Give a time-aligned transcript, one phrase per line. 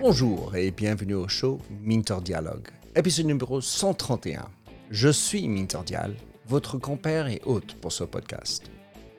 [0.00, 4.48] Bonjour et bienvenue au show Minter Dialogue, épisode numéro 131.
[4.90, 6.14] Je suis Minter Dial,
[6.46, 8.70] votre compère et hôte pour ce podcast,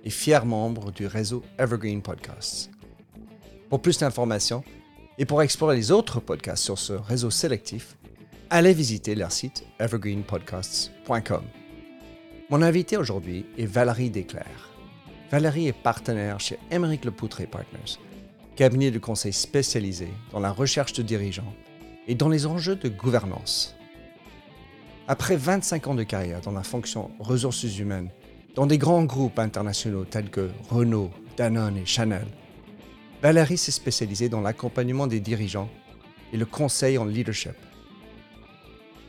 [0.04, 2.72] et fier membre du réseau Evergreen Podcasts.
[3.70, 4.64] Pour plus d'informations
[5.18, 7.98] et pour explorer les autres podcasts sur ce réseau sélectif,
[8.50, 11.44] allez visiter leur site evergreenpodcasts.com.
[12.50, 14.71] Mon invité aujourd'hui est Valérie Desclercs.
[15.32, 17.98] Valérie est partenaire chez Émeric Lepoutre Partners,
[18.58, 21.54] cabinet de conseil spécialisé dans la recherche de dirigeants
[22.10, 23.74] et dans les enjeux de gouvernance.
[25.08, 28.10] Après 25 ans de carrière dans la fonction ressources humaines,
[28.56, 32.28] dans des grands groupes internationaux tels que Renault, Danone et Chanel,
[33.22, 35.70] Valérie s'est spécialisée dans l'accompagnement des dirigeants
[36.34, 37.56] et le conseil en leadership.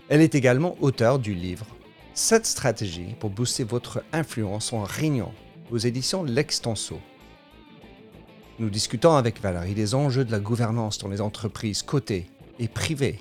[0.08, 1.66] Elle est également auteure du livre
[2.14, 5.32] Cette stratégie pour booster votre influence en réunion
[5.72, 7.00] aux éditions L'Extenso.
[8.58, 12.26] Nous discutons avec Valérie des enjeux de la gouvernance dans les entreprises cotées
[12.58, 13.18] et privées.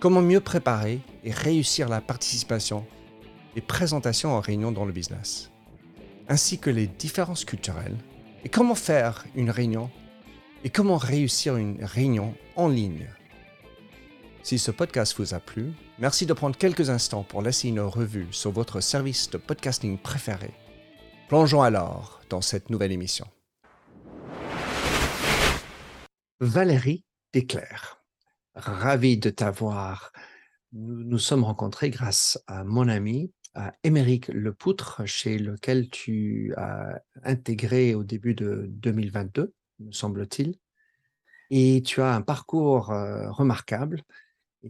[0.00, 2.84] Comment mieux préparer et réussir la participation
[3.54, 5.52] et présentation en réunion dans le business,
[6.28, 7.96] ainsi que les différences culturelles?
[8.44, 9.88] Et comment faire une réunion
[10.64, 13.06] et comment réussir une réunion en ligne?
[14.42, 15.70] Si ce podcast vous a plu,
[16.00, 20.50] merci de prendre quelques instants pour laisser une revue sur votre service de podcasting préféré.
[21.28, 23.26] Plongeons alors dans cette nouvelle émission.
[26.40, 28.02] Valérie Desclercs,
[28.54, 30.12] ravi de t'avoir.
[30.72, 37.00] Nous nous sommes rencontrés grâce à mon ami, à Émeric Lepoutre, chez lequel tu as
[37.24, 40.56] intégré au début de 2022, me semble-t-il.
[41.50, 44.02] Et tu as un parcours euh, remarquable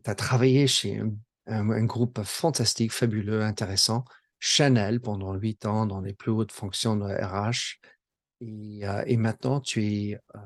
[0.00, 1.02] tu as travaillé chez
[1.46, 4.04] un, groupe fantastique, fabuleux, intéressant,
[4.44, 7.78] Chanel pendant huit ans dans les plus hautes fonctions de RH.
[8.40, 10.38] Et, euh, maintenant, tu es euh,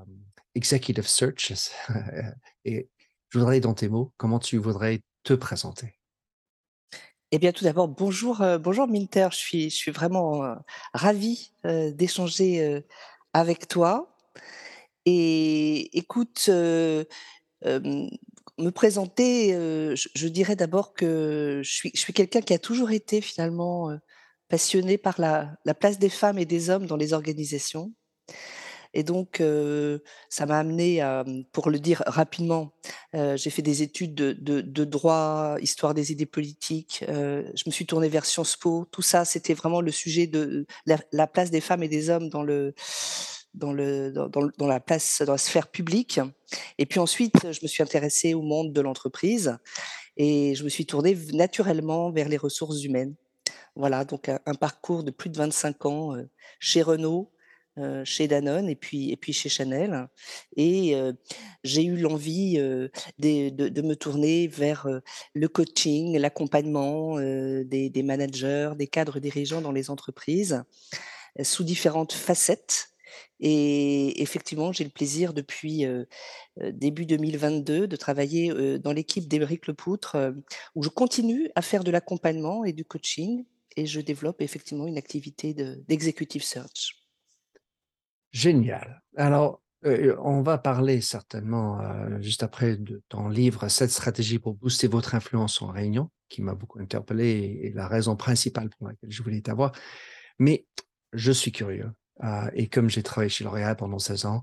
[0.54, 1.50] Executive Search.
[2.66, 2.90] et
[3.30, 5.98] je voudrais, dans tes mots, comment tu voudrais te présenter?
[7.30, 9.28] Eh bien, tout d'abord, bonjour, euh, bonjour Minter.
[9.30, 10.56] Je suis, je suis vraiment
[10.92, 12.82] ravie d'échanger
[13.32, 14.14] avec toi.
[15.06, 16.50] Et écoute,
[18.58, 23.20] me présenter, je, dirais d'abord que je suis, je suis quelqu'un qui a toujours été
[23.20, 23.90] finalement
[24.48, 27.92] passionné par la, la, place des femmes et des hommes dans les organisations.
[28.96, 29.42] Et donc,
[30.30, 31.22] ça m'a amené à,
[31.52, 32.72] pour le dire rapidement,
[33.12, 37.04] j'ai fait des études de, droit, histoire des idées politiques.
[37.06, 38.86] je me suis tournée vers Sciences Po.
[38.90, 42.42] Tout ça, c'était vraiment le sujet de la, place des femmes et des hommes dans
[42.42, 42.74] le
[43.56, 46.20] dans, la place, dans la sphère publique.
[46.78, 49.56] Et puis ensuite, je me suis intéressée au monde de l'entreprise
[50.16, 53.14] et je me suis tournée naturellement vers les ressources humaines.
[53.74, 56.22] Voilà, donc un, parcours de plus de 25 ans euh,
[56.58, 57.30] chez Renault,
[57.76, 60.08] euh, chez Danone et puis, et puis chez Chanel.
[60.56, 61.12] Et euh,
[61.62, 64.88] j'ai eu l'envie de, de, me tourner vers
[65.34, 70.62] le coaching, l'accompagnement des managers, des cadres dirigeants dans les entreprises
[71.42, 72.95] sous différentes facettes.
[73.40, 75.84] Et effectivement, j'ai le plaisir depuis
[76.72, 80.16] début 2022 de travailler dans l'équipe d'Éric Lepoutre,
[80.74, 83.44] où je continue à faire de l'accompagnement et du coaching,
[83.76, 86.94] et je développe effectivement une activité d'executive search.
[88.32, 89.02] Génial.
[89.16, 91.80] Alors, on va parler certainement
[92.20, 96.54] juste après de ton livre Cette stratégie pour booster votre influence en réunion, qui m'a
[96.54, 99.72] beaucoup interpellé et la raison principale pour laquelle je voulais t'avoir.
[100.38, 100.66] Mais
[101.12, 101.90] je suis curieux.
[102.24, 104.42] Euh, et comme j'ai travaillé chez L'Oréal pendant 16 ans,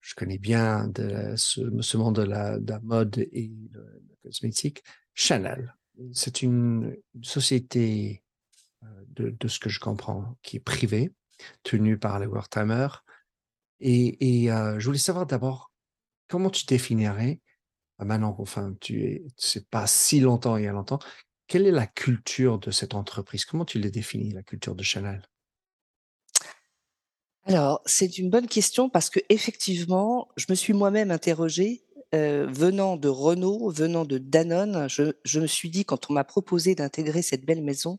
[0.00, 4.82] je connais bien de ce, monde de la, mode et de la cosmétique.
[5.14, 5.74] Chanel,
[6.12, 8.22] c'est une, société,
[8.82, 11.12] euh, de, ce que je comprends, qui est privée,
[11.62, 12.88] tenue par les Wertheimer.
[13.80, 15.72] Et, et euh, je voulais savoir d'abord,
[16.28, 17.40] comment tu définirais,
[17.98, 20.98] maintenant, enfin, tu es, c'est pas si longtemps il y a longtemps,
[21.46, 23.44] quelle est la culture de cette entreprise?
[23.44, 25.22] Comment tu les définis, la culture de Chanel?
[27.46, 31.82] Alors, c'est une bonne question parce que effectivement, je me suis moi-même interrogée,
[32.14, 36.24] euh, venant de Renault, venant de Danone, je, je me suis dit quand on m'a
[36.24, 37.98] proposé d'intégrer cette belle maison,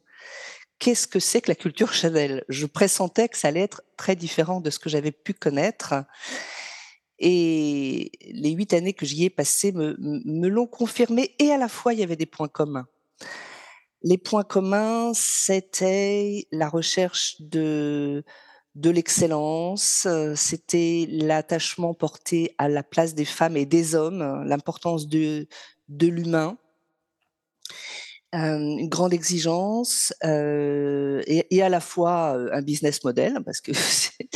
[0.79, 2.45] qu'est-ce que c'est que la culture Chanel?
[2.47, 5.93] Je pressentais que ça allait être très différent de ce que j'avais pu connaître.
[7.19, 11.67] Et les huit années que j'y ai passées me, me l'ont confirmé et à la
[11.67, 12.87] fois il y avait des points communs.
[14.03, 18.23] Les points communs, c'était la recherche de
[18.75, 25.47] de l'excellence, c'était l'attachement porté à la place des femmes et des hommes, l'importance de,
[25.89, 26.57] de l'humain.
[28.31, 34.27] Hem, une grande exigence, et à la fois, un business model parce que c'est,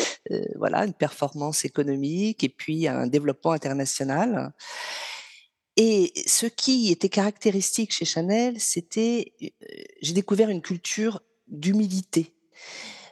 [0.55, 4.53] voilà, une performance économique et puis un développement international.
[5.77, 9.33] Et ce qui était caractéristique chez Chanel, c'était,
[10.01, 12.33] j'ai découvert une culture d'humilité,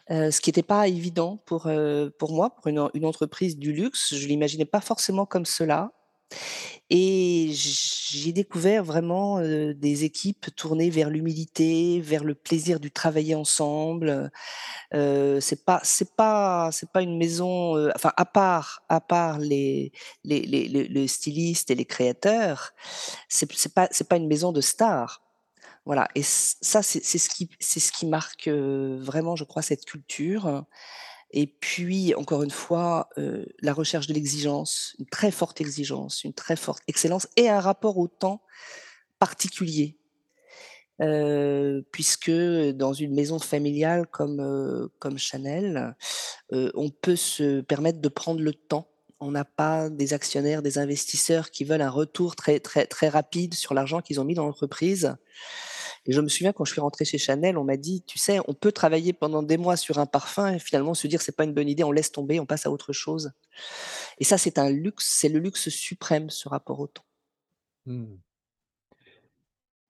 [0.09, 1.69] ce qui était pas évident pour,
[2.19, 4.15] pour moi, pour une en une entreprise du luxe.
[4.15, 5.91] Je l'imaginais pas forcément comme cela
[6.89, 14.31] et j'ai découvert vraiment, des équipes tournées vers l'humilité, vers le plaisir du travailler ensemble,
[14.93, 15.81] heu, c'est pas
[16.17, 19.91] pas pas une maison, enfin à part à part les
[20.23, 22.73] les les stylistes et les créateurs,
[23.29, 25.24] c'est c'est pas pas une maison de stars.
[25.85, 30.65] Voilà et ça c'est ce qui marque, vraiment je crois cette culture
[31.31, 33.09] et puis encore une fois,
[33.61, 37.97] la recherche de l'exigence, une très forte exigence, une très forte excellence et un rapport
[37.97, 38.41] au temps
[39.19, 39.97] particulier.
[41.91, 45.95] Puisque, dans une maison familiale comme, comme Chanel,
[46.51, 48.87] on peut se permettre de prendre le temps.
[49.19, 53.55] On n'a pas des actionnaires, des investisseurs qui veulent un retour très, très, très rapide
[53.55, 55.15] sur l'argent qu'ils ont mis dans l'entreprise
[56.05, 58.39] et je me souviens quand je suis rentrée chez Chanel, on m'a dit: «Tu sais,
[58.47, 61.43] on peut travailler pendant des mois sur un parfum et finalement se dire: "C'est pas
[61.45, 63.31] une bonne idée, on laisse tomber, on passe à autre chose"»
[64.19, 67.05] et ça, c'est un luxe, c'est le luxe suprême, ce rapport au temps.
[67.85, 68.15] Mmh.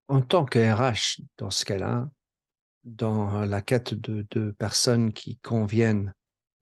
[0.08, 2.10] En tant que RH, dans ce cas-là,
[2.86, 6.14] dans la quête de de personnes qui conviennent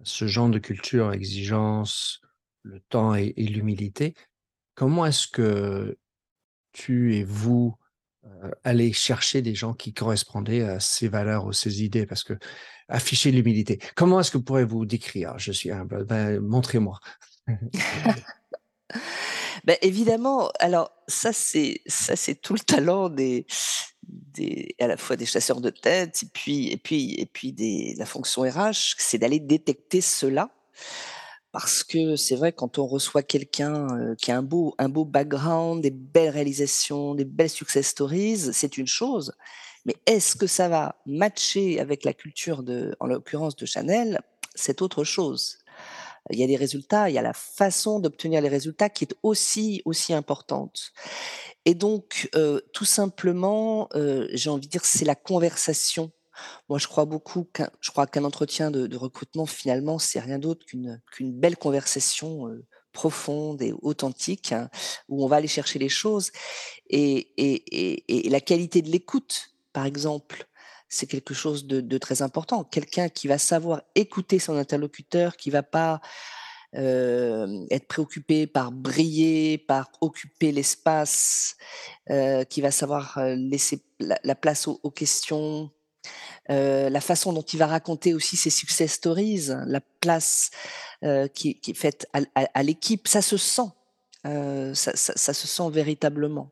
[0.01, 2.21] à ce genre de culture, exigence,
[2.63, 4.15] le temps et et l'humilité,
[4.75, 5.97] comment est-ce que
[6.73, 7.75] tu et vous,
[8.25, 12.05] heu, allez chercher des gens qui correspondaient à ces valeurs ou ces idées?
[12.05, 15.37] Parce qu'afficher l'humilité, comment est-ce que pourrez-vous décrire?
[15.37, 16.99] Je suis humble, ben, montrez-moi.
[19.65, 23.45] Beh, évidemment, alors ça c'est ça c'est tout le talent des
[24.07, 27.95] des à la fois des chasseurs de tête et puis et puis et puis des
[27.97, 30.49] la fonction RH, c'est d'aller détecter cela.
[31.53, 35.05] Parce que c'est vrai quand on reçoit quelqu'un, heu, qui a un beau un beau
[35.05, 39.33] background, des belles réalisations, des belles success stories, c'est une chose,
[39.85, 44.19] mais est-ce que ça va matcher avec la culture de en l'occurrence de Chanel?
[44.55, 45.59] C'est autre chose.
[46.31, 49.15] Il y a des résultats, il y a la façon d'obtenir les résultats qui est
[49.23, 50.91] aussi aussi importante
[51.65, 56.11] et donc heu, tout simplement, heu, j'ai envie de dire c'est la conversation.
[56.69, 60.65] Moi je crois beaucoup qu'un je crois qu'un entretien de recrutement finalement c'est rien d'autre
[60.65, 62.49] qu'une belle conversation,
[62.93, 64.53] profonde et authentique
[65.09, 66.31] où on va aller chercher les choses
[66.89, 70.45] et la qualité de l'écoute, par exemple,
[70.87, 72.63] c'est quelque chose de très important.
[72.63, 75.99] Quelqu'un qui va savoir écouter son interlocuteur, qui va pas,
[76.75, 81.55] être préoccupé par briller, par occuper l'espace,
[82.49, 85.71] qui va savoir, laisser la la place aux questions,
[86.49, 90.51] heu, la façon dont il va raconter aussi ses success stories, la place,
[91.03, 93.69] heu, qui est faite à l'équipe, ça se sent,
[94.27, 96.51] heu, ça ça se sent véritablement.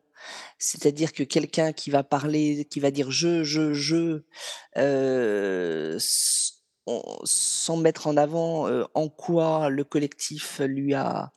[0.58, 4.22] C'est-à-dire que quelqu'un qui va parler, qui va dire: «Je, je, je»,
[7.24, 11.30] sans mettre en avant, en quoi le collectif lui a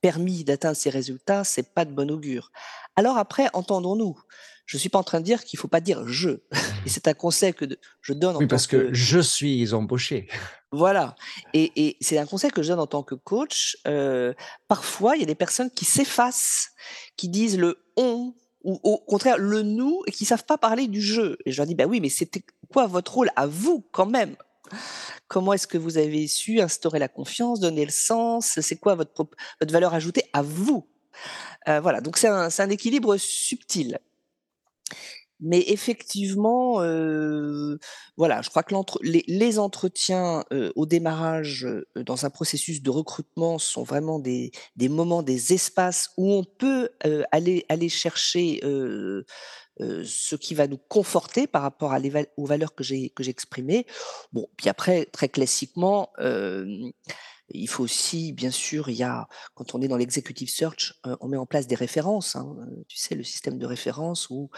[0.00, 2.50] permis d'atteindre ces résultats, c'est pas de bon augure.
[2.96, 4.18] Alors après, entendons-nous,
[4.66, 6.30] je suis pas en train de dire qu'il faut pas dire: «Je»
[6.86, 9.18] et c'est un conseil que de je donne en Oui, tant parce que que je
[9.20, 10.28] suis embauché.
[10.72, 11.14] voilà
[11.54, 14.34] et et c'est un conseil que je donne en tant que coach, heu,
[14.68, 16.70] parfois il y a des personnes qui s'effacent,
[17.16, 21.00] qui disent le «on» ou au contraire le «nous» et qui savent pas parler du
[21.00, 24.06] «je» et je leur dis: «Bah oui, mais c'était quoi votre rôle à vous quand
[24.06, 24.36] même?
[25.28, 28.58] Comment est-ce que vous avez su instaurer la confiance, donner le sens?
[28.60, 29.28] C'est quoi votre
[29.60, 30.88] votre valeur ajoutée à vous?»
[31.68, 33.98] heu, voilà, donc c'est un c'est un équilibre subtil.
[35.40, 37.78] Mais effectivement, heu,
[38.16, 38.74] voilà, je crois que
[39.04, 44.50] les entretiens, heu, au démarrage, heu, dans un processus de recrutement sont vraiment des
[44.88, 46.88] moments, des espaces où on peut,
[47.32, 48.60] aller aller chercher,
[49.78, 53.86] ce qui va nous conforter par rapport à les aux valeurs que j'ai exprimées.
[54.32, 56.10] Bon, puis après très classiquement,
[57.50, 61.16] il faut aussi bien sûr, il y a quand on est dans l'executive search, heu,
[61.20, 64.50] on met en place des références, hein, heu, tu sais le système de référence où,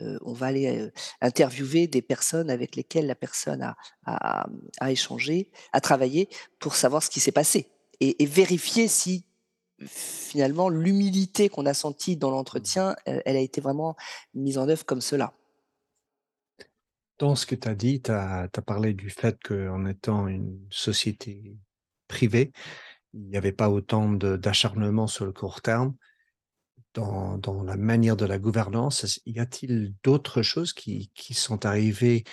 [0.00, 3.74] heu, on va aller, interviewer des personnes avec lesquelles la personne
[4.06, 4.46] a
[4.90, 9.24] échangé, a travaillé pour savoir ce qui s'est passé et vérifier si
[9.86, 13.96] finalement l'humilité qu'on a sentie dans l'entretien, elle a été vraiment
[14.34, 15.34] mise en œuvre comme cela.
[17.18, 21.56] Dans ce que tu as dit, tu as parlé du fait qu'en étant une société
[22.06, 22.52] privée,
[23.14, 25.94] il y avait pas autant d'acharnement sur le court terme.
[26.94, 29.20] dans, la manière de la gouvernance.
[29.26, 32.24] Y a-t-il d'autres choses qui, qui sont arrivées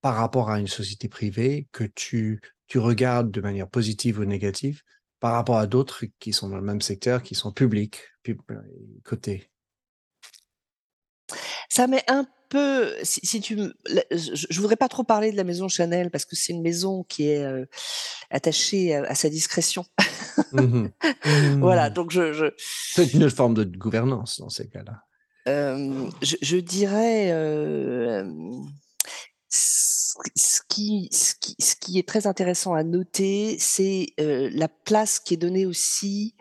[0.00, 4.82] par rapport à une société privée que tu, tu regardes de manière positive ou négative
[5.20, 8.40] par rapport à d'autres qui sont dans le même secteur, qui sont publics, pub,
[9.04, 9.50] côté
[11.68, 13.58] Ça met un peu, si, si tu,
[14.10, 17.28] je, voudrais pas trop parler de la maison Chanel parce que c'est une maison qui
[17.28, 17.66] est euh,
[18.30, 19.84] attachée à, à, sa discrétion.
[20.52, 20.88] Mmh
[21.58, 21.94] voilà, mmh.
[21.94, 22.46] donc je, je
[22.92, 25.02] c'est une forme de gouvernance dans ces cas-là.
[25.48, 28.24] Euh, je, je, dirais euh,
[29.48, 35.34] ce qui, ce, qui, ce qui est très intéressant à noter, c'est la place qui
[35.34, 36.34] est donnée aussi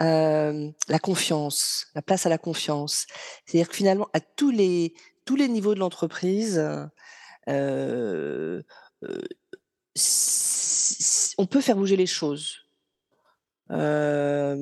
[0.00, 3.06] la confiance, la place à la confiance.
[3.44, 6.62] C'est-à-dire que finalement, à tous les, tous les niveaux de l'entreprise,
[11.38, 12.66] on peut faire bouger les choses.
[13.68, 14.54] La,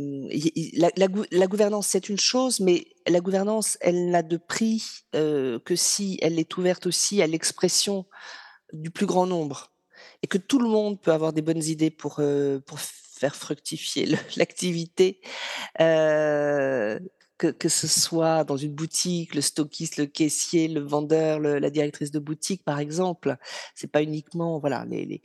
[1.46, 6.56] gouvernance, c'est une chose, mais la gouvernance, elle n'a de prix que si elle est
[6.56, 8.06] ouverte aussi à l'expression
[8.72, 9.70] du plus grand nombre.
[10.22, 12.78] Et que tout le monde peut avoir des bonnes idées pour, euh, pour
[13.14, 14.06] faire fructifier
[14.36, 15.20] l'activité.
[15.80, 16.98] Euh,
[17.36, 22.12] que, que, ce soit dans une boutique, le stockiste, le caissier, le vendeur, la directrice
[22.12, 23.36] de boutique, par exemple.
[23.74, 25.20] C'est pas uniquement voilà les, les,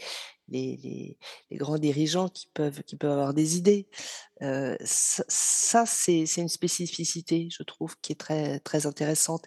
[0.48, 1.18] les,
[1.52, 3.88] les, grands dirigeants qui peuvent, qui peuvent avoir des idées.
[4.42, 9.46] Euh, ça, ça c'est une spécificité, je trouve, qui est très, très intéressante.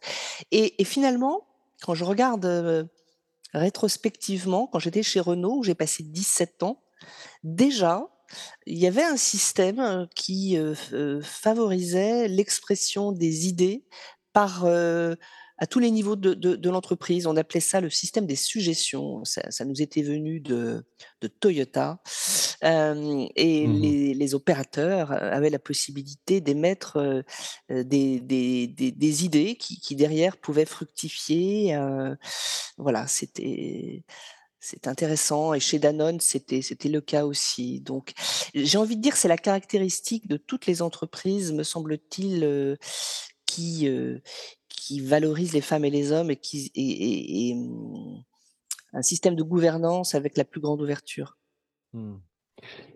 [0.53, 1.49] Et, et finalement,
[1.83, 2.85] quand je regarde euh,
[3.55, 6.81] rétrospectivement, quand j'étais chez Renault, où j'ai passé 17 ans,
[7.43, 8.07] déjà,
[8.67, 13.85] il y avait un système qui euh, favorisait l'expression des idées
[14.33, 15.15] par euh,
[15.63, 17.29] à tous les niveaux de, de, de l'entreprise.
[17.29, 19.25] On appelait ça le système des suggestions.
[19.25, 20.85] Ça, ça nous était venu de,
[21.21, 22.03] de Toyota.
[22.65, 27.23] Euh, et mmh les, les, opérateurs avaient la possibilité d'émettre euh,
[27.69, 31.77] des, des, des, des, idées qui, qui, derrière pouvaient fructifier.
[31.77, 32.15] Euh,
[32.77, 34.05] voilà, c'était
[34.63, 37.81] c'est intéressant et chez Danone, c'était c'était le cas aussi.
[37.81, 38.13] Donc,
[38.55, 42.77] j'ai envie de dire, c'est la caractéristique de toutes les entreprises, me semble-t-il, euh,
[43.45, 44.21] qui euh,
[44.69, 48.23] qui valorisent les femmes et les hommes et qui et, mmh,
[48.93, 51.39] un système de gouvernance avec la plus grande ouverture.
[51.93, 52.19] Mmh.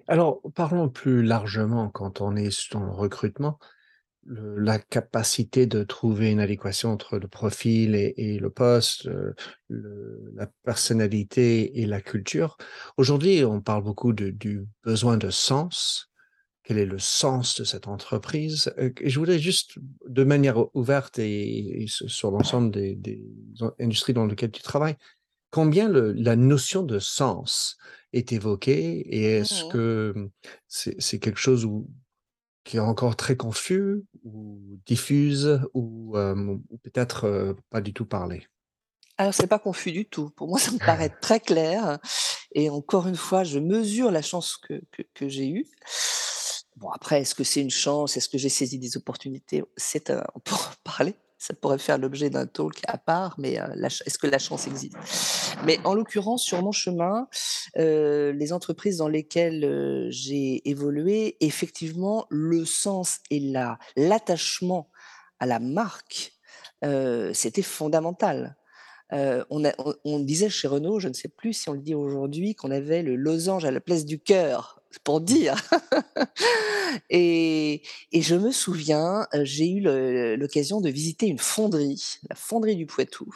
[0.06, 3.58] Alors, parlons plus largement quand on est sur le recrutement
[4.26, 9.34] le, la capacité de trouver une adéquation entre le profil et, et le poste, euh,
[9.68, 12.56] le, la personnalité et la culture.
[12.96, 16.10] Aujourd'hui, on parle beaucoup de, du besoin de sens.
[16.62, 18.72] Quel est le sens de cette entreprise?
[18.78, 19.78] Euh, Et je voudrais juste,
[20.08, 23.22] de manière ouverte et, et sur l'ensemble des, des,
[23.78, 24.96] industries dans lesquelles tu travailles,
[25.50, 27.76] combien le, la notion de sens
[28.12, 29.68] est évoquée et est-ce mmh.
[29.68, 30.30] que
[30.68, 31.88] c'est quelque chose où
[32.66, 38.04] qui est encore très confus ou diffuse ou, euh, ou peut-être euh, pas du tout
[38.04, 38.46] parlé
[39.18, 40.30] Alors, c'est pas confus du tout.
[40.30, 41.98] Pour moi, ça me paraît très clair.
[42.52, 45.66] Et encore une fois, je mesure la chance que, que, que j'ai eue.
[46.76, 48.16] Bon, après, est-ce que c'est une chance?
[48.16, 49.62] Est-ce que j'ai saisi des opportunités?
[49.76, 53.88] C'est On peut en parler ça pourrait faire l'objet d'un talk à part, mais euh,
[54.06, 54.96] est-ce que la chance existe?
[55.64, 57.28] Mais en l'occurrence, sur mon chemin,
[57.76, 64.90] euh, les entreprises dans lesquelles euh, j'ai évolué, effectivement, le sens et la l'attachement
[65.38, 66.32] à la marque,
[67.32, 68.56] c'était fondamental.
[69.10, 73.02] On, disait chez Renault, je ne sais plus si on le dit aujourd'hui, qu'on avait
[73.02, 75.56] le losange à la place du cœur pour dire.
[77.10, 79.80] et, et, je me souviens, euh, j'ai eu
[80.36, 83.28] l'occasion de visiter une fonderie, la fonderie du Poitou.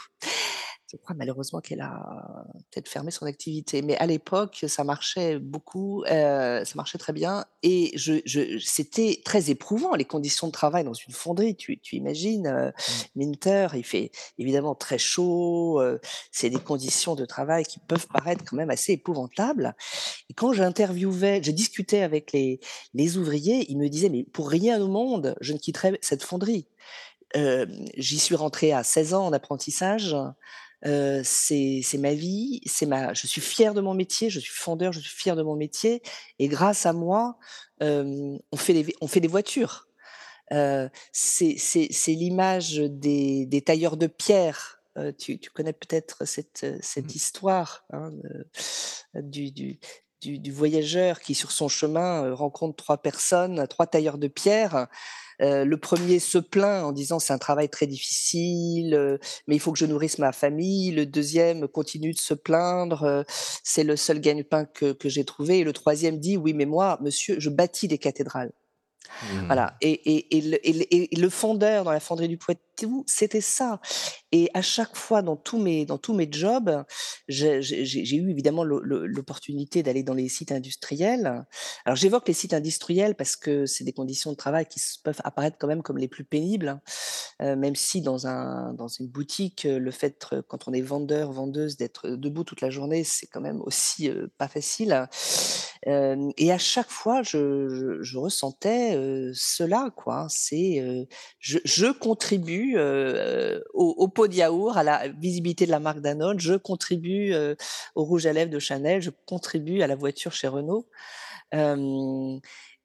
[0.90, 6.02] Je crois malheureusement qu'elle a peut-être fermé son activité, mais à l'époque, ça marchait beaucoup,
[6.10, 10.82] euh, ça marchait très bien, et je, je, c'était très éprouvant les conditions de travail
[10.82, 11.54] dans une fonderie.
[11.54, 13.20] Tu, tu imagines, euh, mmh.
[13.20, 16.00] Minter, il fait évidemment très chaud, euh,
[16.32, 19.76] c'est des conditions de travail qui peuvent paraître quand même assez épouvantables.
[20.28, 22.58] Et quand j'interviewais, je discutais avec les,
[22.94, 26.66] les ouvriers, ils me disaient mais pour rien au monde, je ne quitterai cette fonderie.
[27.36, 27.66] Euh,
[27.96, 30.16] j'y suis rentrée à 16 ans en apprentissage
[30.86, 33.12] euh, c'est ma vie, c'est ma.
[33.14, 36.02] Je suis fière de mon métier, je suis fondeur, je suis fière de mon métier,
[36.38, 37.38] et grâce à moi,
[37.82, 39.88] euh, on fait des on fait des voitures.
[40.52, 41.54] Euh, c'est
[42.08, 44.82] l'image des, des, tailleurs de pierre.
[44.98, 47.16] Euh, tu, tu, connais peut-être cette, cette mmh.
[47.16, 48.10] histoire hein,
[49.14, 49.78] du, du,
[50.20, 54.88] du, du, voyageur qui, sur son chemin, rencontre trois personnes, trois tailleurs de pierre
[55.40, 59.58] euh, le premier se plaint en disant c'est un travail très difficile, euh, mais il
[59.58, 60.90] faut que je nourrisse ma famille.
[60.90, 63.22] Le deuxième continue de se plaindre, euh,
[63.64, 65.60] c'est le seul gagne-pain que, que j'ai trouvé.
[65.60, 68.52] Et le troisième dit oui, mais moi, monsieur, je bâtis des cathédrales.
[69.22, 69.46] Mmh.
[69.46, 72.60] Voilà et et et le et le et le fondeur dans la fonderie du Poitou,
[73.06, 73.80] c'était ça
[74.32, 76.84] et à chaque fois dans tous mes dans tous mes jobs,
[77.28, 81.44] j'ai eu évidemment l'o l'o l'opportunité d'aller dans les sites industriels.
[81.84, 85.56] Alors j'évoque les sites industriels parce que c'est des conditions de travail qui peuvent apparaître
[85.58, 86.80] quand même comme les plus pénibles,
[87.42, 91.32] heu, même si dans un dans une boutique, heu, le fait quand on est vendeur,
[91.32, 95.08] vendeuse, d'être debout toute la journée, c'est quand même aussi, pas facile.
[95.86, 98.92] Et à chaque fois, je ressentais,
[99.34, 100.26] cela quoi.
[100.28, 101.06] C'est,
[101.40, 106.54] je contribue, heu, au pot de yaourt, à la visibilité de la marque Danone, je
[106.54, 107.56] contribue, heu,
[107.94, 110.86] au rouge à lèvres de Chanel, je contribue à la voiture chez Renault.
[111.52, 112.40] Hem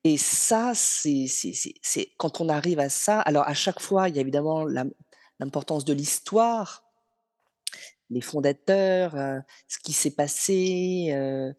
[0.05, 1.25] et ça, c'est
[2.17, 4.89] quand on arrive à ça alors à chaque fois, il y a évidemment l'im
[5.41, 6.84] l'importance de l'histoire
[8.09, 11.53] les fondateurs, heu, ce qui s'est passé, heu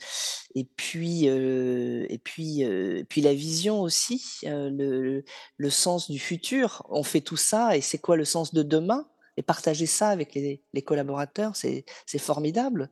[0.54, 2.64] et puis, heu et puis,
[3.08, 5.24] puis la vision aussi, le
[5.56, 6.84] le sens du futur.
[6.90, 9.08] On fait tout ça et c'est quoi le sens de demain?
[9.38, 11.84] Et partager ça avec les les collaborateurs, c'est
[12.18, 12.90] formidable.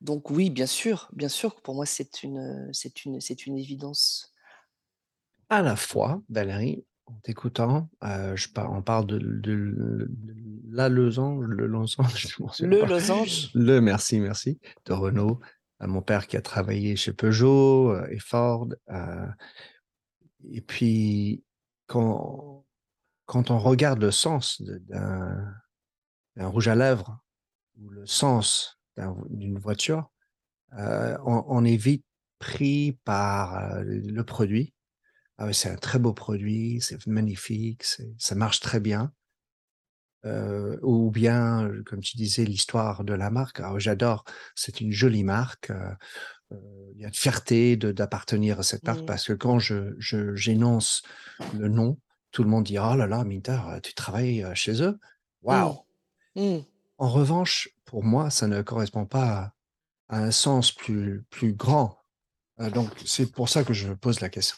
[0.00, 2.70] Donc oui, bien sûr, bien sûr pour moi c'est une,
[3.04, 4.32] une c'est une évidence.
[5.48, 10.10] À la fois, Valérie, en t'écoutant, je par on parle de de de
[10.70, 12.26] la losange, le losange,
[12.58, 12.86] je Le pas.
[12.86, 13.50] losange.
[13.54, 15.40] Le merci, merci, de Renault.
[15.82, 19.28] Heu, mon père qui a travaillé chez Peugeot, heu et Ford, heu
[20.50, 21.44] et puis
[21.86, 22.64] quand
[23.26, 25.52] quand on regarde le sens d'un
[26.38, 27.18] rouge à lèvres
[27.80, 30.10] ou le sens d'un d'une voiture,
[30.72, 32.04] on on est vite
[32.38, 34.74] pris par, le produit.
[35.38, 39.12] Ah c'est un très beau produit, c'est magnifique, c'est ça marche très bien.
[40.24, 43.60] Heu, ou bien, comme tu disais, l'histoire de la marque.
[43.60, 44.24] Alors j'adore,
[44.54, 45.76] c'est une jolie marque, heu
[46.52, 49.06] heu, il y a une fierté de d'appartenir à cette marque Mmh.
[49.06, 49.94] parce que quand je
[50.36, 51.02] j'énonce
[51.50, 51.98] le nom,
[52.32, 54.98] tout le monde dit: «Oh là là, Minter, tu travailles, chez eux?
[55.48, 55.70] Mmh.
[55.70, 55.84] Waouh!»
[56.36, 56.64] Mmh.
[56.98, 59.52] En revanche, pour moi, ça ne correspond pas à
[60.10, 61.98] à un sens plus plus grand.
[62.58, 64.56] Donc c'est pour ça que je pose la question.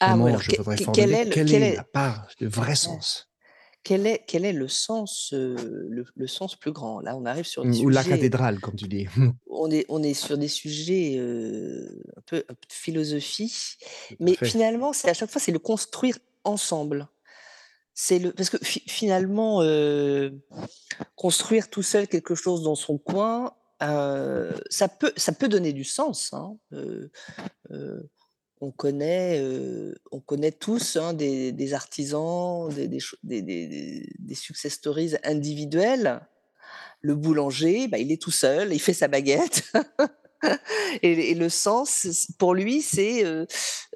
[0.00, 1.14] Ah oui, Comment alors je voudrais que quel formuler?
[1.14, 3.30] est le Quelle quel est la part, le vrai sens?
[3.82, 7.00] quel est quel est le sens, heu, le le sens plus grand?
[7.00, 9.06] Là, on arrive sur des ou la cathédrale, comme tu dis.
[9.48, 13.76] on est on est sur des sujets, heu, un peu un peu de philosophie,
[14.20, 17.08] mais finalement, c'est à chaque fois, c'est le construire ensemble.
[17.94, 20.40] C'est le parce que fi finalement, heu,
[21.16, 23.54] construire tout seul quelque chose dans son coin,
[24.70, 26.56] ça peut ça peut donner du sens, hein,
[28.60, 29.42] on connaît,
[30.10, 36.20] on connaît tous, hein, des artisans, des success stories individuelles.
[37.02, 39.72] Le boulanger, bah, il est tout seul, il fait sa baguette
[41.02, 42.06] et et le sens,
[42.38, 43.46] pour lui, c'est, heu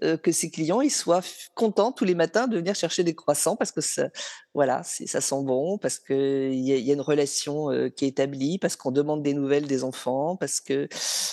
[0.04, 1.22] heu, que ses clients, ils soient
[1.54, 4.09] contents tous les matins de venir chercher des croissants parce que ça
[4.54, 7.88] voilà, c'est ça sent bon, parce qu'il y a il y a une relation, heu,
[7.90, 10.88] qui est établie, parce qu'on demande des nouvelles des enfants, parce que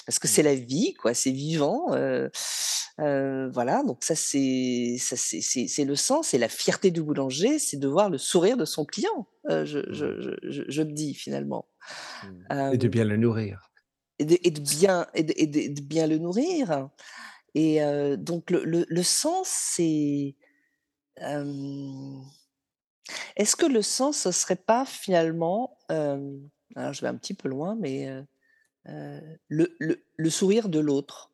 [0.05, 1.87] parce que c'est la vie quoi, c'est vivant,
[2.97, 7.59] voilà, donc ça c'est ça c'est c'est c'est le sens et la fierté du boulanger,
[7.59, 10.11] c'est de voir le sourire de son client, je Mmh.
[10.43, 11.67] je je me dis finalement.
[12.21, 13.70] Mmh et de bien le nourrir.
[14.21, 16.89] Et de bien et de bien le nourrir
[17.55, 20.35] et heu, donc le le sens, c'est,
[21.17, 22.23] hem,
[23.35, 27.49] est-ce que le sens, ce serait pas finalement, hem, alors je vais un petit peu
[27.49, 28.09] loin, mais
[29.49, 29.77] le
[30.17, 31.31] le sourire de l'autre?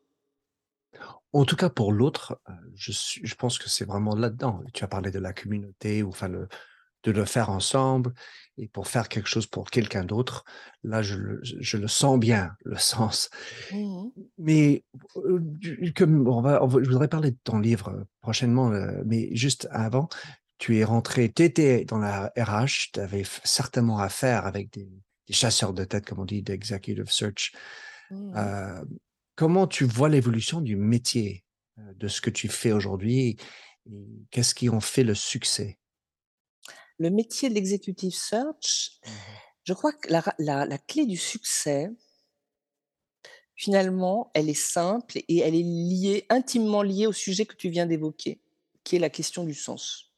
[1.32, 2.40] En tout cas pour l'autre,
[2.74, 4.62] je je pense que c'est vraiment là-dedans.
[4.72, 6.48] Tu as parlé de la communauté ou enfin le
[7.04, 8.12] de le faire ensemble
[8.58, 10.44] et pour faire quelque chose pour quelqu'un d'autre.
[10.84, 13.30] Là, je le je le sens bien, le sens.
[13.70, 14.28] Mmh mh.
[14.38, 14.84] Mais,
[15.24, 19.02] du comme on va on va je voudrais parler de ton livre, heu, prochainement, heu,
[19.06, 20.08] mais juste avant,
[20.58, 24.88] tu es rentré tu étais dans la RH, tu avais certainement affaire avec des
[25.28, 27.52] des chasseurs de tête, comme on dit, d'executive search.
[28.10, 28.48] Mmh
[29.36, 31.44] comment tu vois l'évolution du métier,
[31.78, 33.36] de ce que tu fais aujourd'hui
[34.32, 35.78] qu'est-ce qui en fait le succès?
[36.98, 39.38] Le métier de l'executive search, Mmh mh.
[39.64, 41.90] je crois que la ra la la clé du succès
[43.56, 47.86] finalement, elle est simple et elle est liée intimement liée au sujet que tu viens
[47.86, 48.40] d'évoquer,
[48.84, 50.12] qui est la question du sens.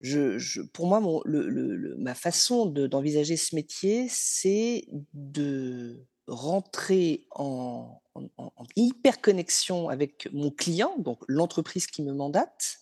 [0.00, 4.84] Je je pour moi, mon le le le ma façon de d'envisager ce métier, c'est
[5.14, 12.12] de rentrer en en en en hyper connexion avec mon client, donc l'entreprise qui me
[12.12, 12.78] mandate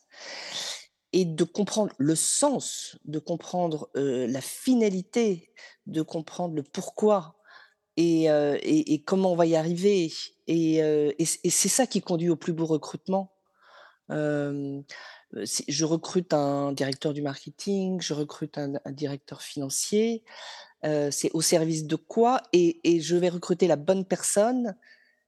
[1.12, 5.52] et de comprendre le sens, de comprendre, la finalité,
[5.86, 7.36] de comprendre le pourquoi
[7.96, 10.12] et comment on va y arriver
[10.46, 13.32] et c'est ça qui conduit au plus beau recrutement.
[14.08, 20.22] Je recrute un directeur du marketing, je recrute un un directeur financier,
[20.82, 22.40] c'est au service de quoi?
[22.52, 24.76] Et je vais recruter la bonne personne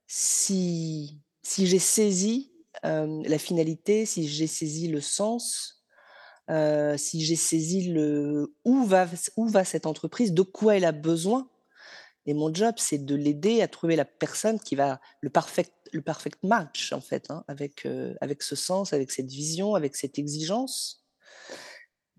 [0.07, 2.52] si si j'ai saisi,
[2.83, 5.85] la finalité, si j'ai saisi le sens,
[6.49, 9.07] si j'ai saisi le où va
[9.37, 11.49] où va cette entreprise, de quoi elle a besoin
[12.27, 16.03] et mon job, c'est de l'aider à trouver la personne qui va le perfect le
[16.03, 17.87] perfect match en fait, hein, avec,
[18.21, 21.05] avec ce sens, avec cette vision, avec cette exigence.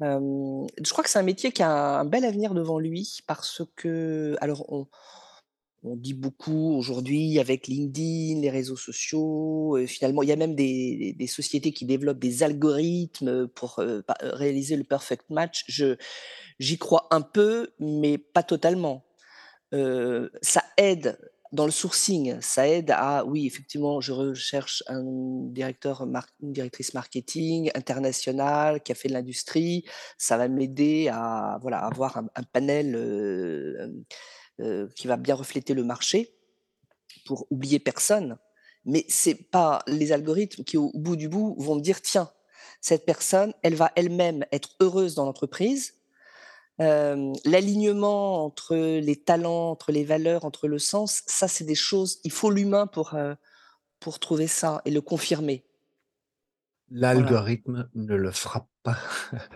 [0.02, 4.36] Je crois que c'est un métier qui a un bel avenir devant lui parce que
[4.42, 4.88] alors on
[5.84, 10.56] on dit beaucoup aujourd'hui avec LinkedIn, les réseaux sociaux, heu, finalement, il y a même
[10.56, 15.66] des sociétés qui développent des algorithmes, pour, heu, pa réaliser le perfect match.
[16.60, 19.06] J'y crois un peu, mais pas totalement.
[20.42, 21.18] Ça aide
[21.52, 25.04] dans le sourcing, ça aide à oui, effectivement, je recherche un
[25.52, 29.86] directeur une directrice marketing internationale qui a fait de l'industrie.
[30.18, 32.96] Ça va m'aider à voilà, avoir un panel,
[34.96, 36.36] qui va bien refléter le marché
[37.26, 38.38] pour oublier personne.
[38.86, 42.32] Mais c'est pas les algorithmes qui, au bout du bout, vont me dire: «Tiens,
[42.82, 45.96] cette personne, elle va elle-même être heureuse dans l'entreprise,
[46.80, 52.20] Hem, l'alignement entre les talents, entre les valeurs, entre le sens, ça c'est des choses
[52.24, 53.36] il faut l'humain pour, heu,
[54.00, 55.66] pour trouver ça et le confirmer.
[57.12, 58.98] Voilà, L'algorithme ne le fera pas.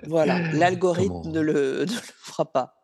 [0.01, 1.85] voilà, l'algorithme ne ne le
[2.17, 2.76] fera pas.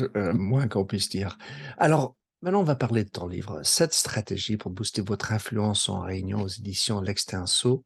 [0.00, 1.38] Heu, moins qu'on puisse dire.
[1.78, 3.62] Alors, maintenant on va parler de ton livre.
[3.62, 7.84] «7 stratégies pour booster votre influence en réunion» aux éditions L'Extinso,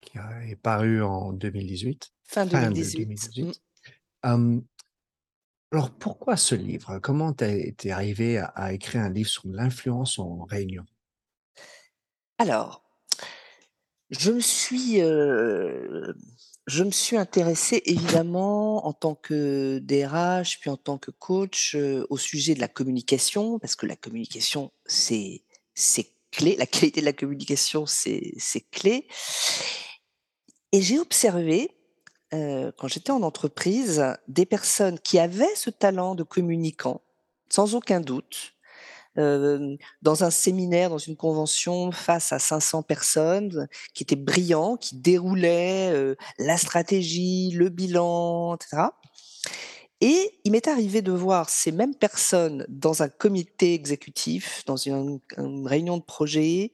[0.00, 3.00] qui est paru en 2018, Fin fin de 2018.
[3.40, 3.52] Mmh.
[3.52, 3.62] 2018.
[4.24, 4.62] Hem,
[5.72, 6.98] alors pourquoi ce livre?
[6.98, 10.84] Comment tu es arrivé à à écrire un livre sur l'influence en réunion?
[12.38, 12.82] Alors,
[14.10, 16.14] je me suis, heu,
[16.66, 22.06] je me suis intéressée évidemment en tant que DRH, puis en tant que coach, heu,
[22.10, 25.42] au sujet de la communication parce que la communication c'est
[26.30, 26.56] clé.
[26.56, 28.34] La qualité de la communication, c'est
[28.72, 29.06] clé
[30.72, 31.70] Et j'ai observé,
[32.34, 37.02] heu, quand j'étais en entreprise, des personnes qui avaient ce talent de communicant,
[37.48, 38.54] sans aucun doute.
[39.16, 45.92] Dans un séminaire, dans une convention face à 500 personnes, qui étaient brillants, qui déroulaient,
[45.92, 48.98] heu, la stratégie, le bilan, et cetera.
[50.00, 55.20] Et il m'est arrivé de voir ces mêmes personnes dans un comité exécutif, dans une
[55.64, 56.72] réunion de projet,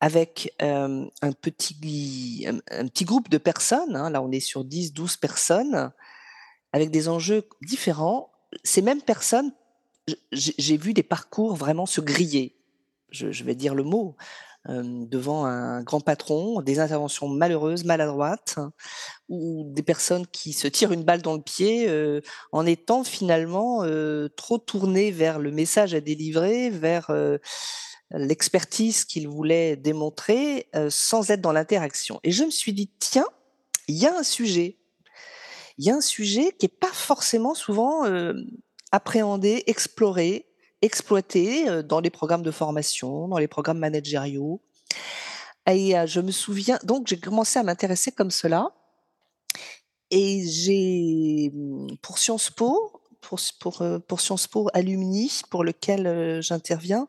[0.00, 1.08] avec, un
[1.42, 5.92] petit groupe de personnes, hein, là on est sur 10-12 personnes,
[6.72, 8.30] avec des enjeux différents.
[8.64, 9.52] Ces mêmes personnes,
[10.32, 12.56] j'ai vu des parcours vraiment se griller.
[13.10, 14.16] Je vais dire le mot,
[14.68, 18.58] hem, devant un grand patron, des interventions malheureuses, maladroites,
[19.28, 23.84] ou des personnes qui se tirent une balle dans le pied, heu, en étant finalement,
[23.84, 27.10] heu, trop tournées vers le message à délivrer, vers,
[28.12, 33.28] l'expertise qu'ils voulaient démontrer, sans être dans l'interaction et je me suis dit: «Tiens,
[33.86, 34.78] il y a un sujet.
[35.78, 38.04] Il y a un sujet qui est pas forcément souvent,
[38.92, 40.46] hem, appréhendé, exploré,
[40.82, 44.60] exploité, heu, dans les programmes de formation, dans les programmes managériaux»
[45.66, 48.70] et heu, je me souviens donc j'ai commencé à m'intéresser comme cela.
[50.10, 56.40] Et j'ai, mmh, pour Sciences Po, pour pour, heu, pour Sciences Po Alumni, pour lequel,
[56.42, 57.06] j'interviens,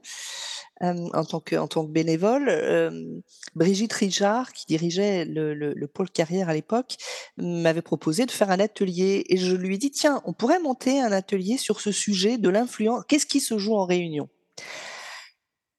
[0.81, 6.97] en tant que bénévole, Brigitte Rijard, qui dirigeait le le le pôle carrière à l'époque,
[7.37, 10.99] m'avait proposé de faire un atelier et je lui ai dit: «Tiens, on pourrait monter
[10.99, 13.03] un atelier sur ce sujet de l'influence.
[13.07, 14.27] Qu'est-ce qui se joue en réunion?»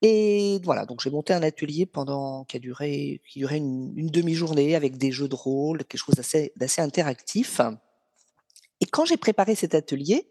[0.04, 4.74] Et voilà, donc j'ai monté un atelier pendant qui a duré qui durait une demi-journée
[4.74, 6.16] avec des jeux de rôle, quelque chose
[6.56, 7.60] d'assez interactif.
[8.80, 10.28] Et quand j'ai préparé cet atelier,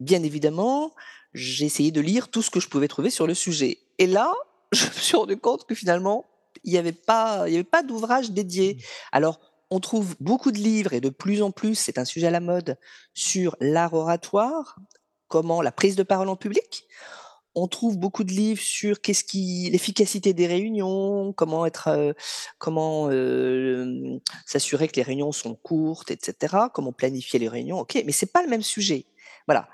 [0.00, 0.92] bien évidemment,
[1.34, 3.78] j'ai essayé de lire tout ce que je pouvais trouver sur le sujet.
[3.98, 4.32] Et là,
[4.72, 6.24] je me suis rendu compte que finalement,
[6.62, 8.74] il n'y avait pas il y avait pas d'ouvrage dédié.
[8.74, 8.78] Mmh.
[9.12, 12.30] Alors, on trouve beaucoup de livres et de plus en plus, c'est un sujet à
[12.30, 12.78] la mode,
[13.12, 14.78] sur l'art oratoire,
[15.28, 16.84] comment la prise de parole en public.
[17.56, 22.14] On trouve beaucoup de livres sur qu'est-ce qui l'efficacité des réunions, comment être, heu,
[22.58, 28.00] comment, hem, s'assurer que les réunions sont courtes et cetera, comment planifier les réunions, OK,
[28.04, 29.06] mais c'est pas le même sujet.
[29.46, 29.68] Voilà.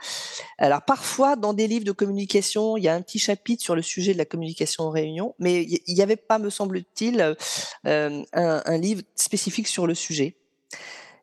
[0.58, 3.82] Alors parfois, dans des livres de communication, il y a un petit chapitre sur le
[3.82, 7.20] sujet de la communication en réunion, mais il y il y avait pas, me semble-t-il,
[7.20, 7.36] heu,
[7.84, 10.36] hem, un un livre spécifique sur le sujet.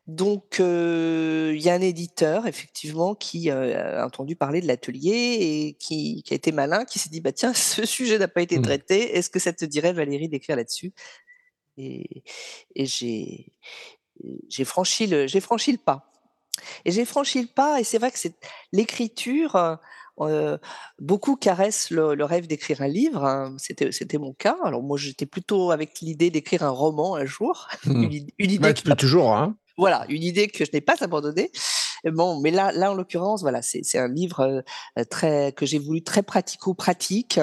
[0.06, 5.38] Donc, heu, il y a un éditeur effectivement qui, heu, a entendu parler de l'atelier
[5.40, 8.42] et qui qui a été malin, qui s'est dit: «Bah tiens, ce sujet n'a pas
[8.42, 8.62] été Mmh.
[8.62, 10.92] traité, est-ce que ça te dirait Valérie d'écrire là-dessus?»
[11.78, 12.24] et
[12.76, 13.52] et j'ai
[14.48, 16.12] j'ai franchi le j'ai franchi le pas
[16.84, 18.36] et j'ai franchi le pas et c'est vrai que c'est
[18.72, 19.76] l'écriture, heu
[20.20, 20.58] heu,
[20.98, 24.56] beaucoup caressent le le rêve d'écrire un livre, hein, c'était mon cas.
[24.64, 28.08] Alors moi, j'étais plutôt avec l'idée d'écrire un roman un jour, Mmh.
[28.08, 29.56] une id une Bah, idée tu peux toujours, hein.
[29.76, 31.50] voilà, une idée que je n'ai pas abandonnée.
[32.04, 34.64] Bon, mais là là, en l'occurrence, voilà, c'est un livre,
[34.98, 37.40] heu, très que j'ai voulu très pratico-pratique,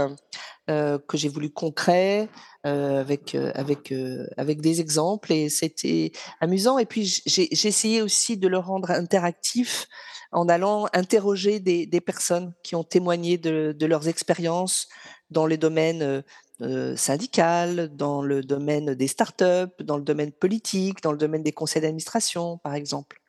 [0.70, 2.30] heu, que j'ai voulu concret,
[2.66, 3.94] heu, avec, heu avec,
[4.38, 9.88] avec des exemples et c'était amusant et puis j'ai essayé aussi de le rendre interactif
[10.32, 14.88] en allant interroger des des personnes qui ont témoigné de de leurs expériences
[15.30, 16.24] dans les domaines, heu
[16.62, 21.52] heu, syndical, dans le domaine des startups, dans le domaine politique, dans le domaine des
[21.52, 23.22] conseils d'administration, par exemple.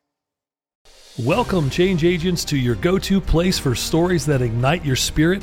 [1.19, 5.43] Welcome, change agents, to your go to place for stories that ignite your spirit,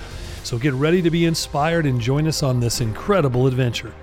[0.51, 3.93] So get ready to be inspired and join us on this incredible adventure.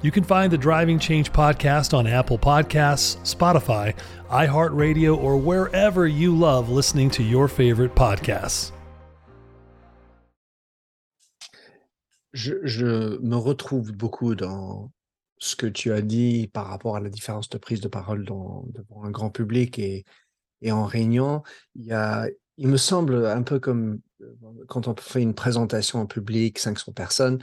[0.00, 3.96] You can find the Driving Change podcast on Apple Podcasts, Spotify,
[4.30, 8.70] iHeartRadio, or wherever you love listening to your favorite podcasts.
[12.32, 14.92] Je je me retrouve beaucoup dans
[15.38, 18.64] ce que tu as dit par rapport à la différence de prise de parole dans
[18.72, 20.04] devant un grand public et
[20.62, 21.42] et en réunion.
[21.74, 24.00] Il y a il me semble un peu comme,
[24.68, 27.42] quand on fait une présentation en public, 500 personnes,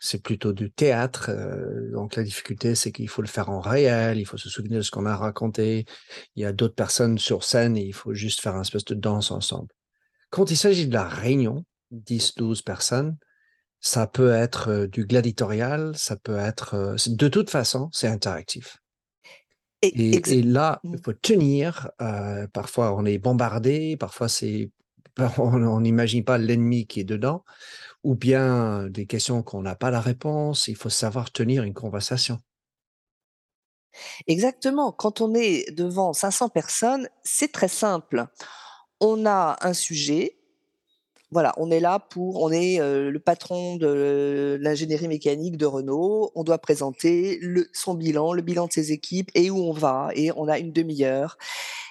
[0.00, 4.18] c'est plutôt du théâtre, heu, donc la difficulté, c'est qu'il faut le faire en réel,
[4.18, 5.86] il faut se souvenir de ce qu'on a raconté.
[6.36, 8.94] Il y a d'autres personnes sur scène et il faut juste faire un espèce de
[8.94, 9.68] danse ensemble.
[10.30, 13.16] Quand il s'agit de la réunion, 10-12 personnes,
[13.80, 18.08] ça peut être, heu, du gladiatorial, ça peut être, heu, c de toute façon, c'est
[18.08, 18.78] interactif.
[19.82, 21.02] Et Et et là, il mmh.
[21.04, 21.90] faut tenir,
[22.52, 24.70] parfois on est bombardé, parfois c'est
[25.38, 27.44] on n'imagine pas l'ennemi qui est dedans
[28.04, 32.38] ou bien des questions qu'on n'a pas la réponse, il faut savoir tenir une conversation.
[34.26, 38.26] Exactement, quand on est devant 500 personnes, c'est très simple.
[39.00, 40.38] On a un sujet,
[41.34, 46.30] voilà, on est là pour on est, heu, le patron de l'ingénierie mécanique de Renault,
[46.34, 47.40] on doit présenter
[47.74, 50.10] son bilan, le bilan de ses équipes et où on va.
[50.14, 51.36] Et on a une demi heure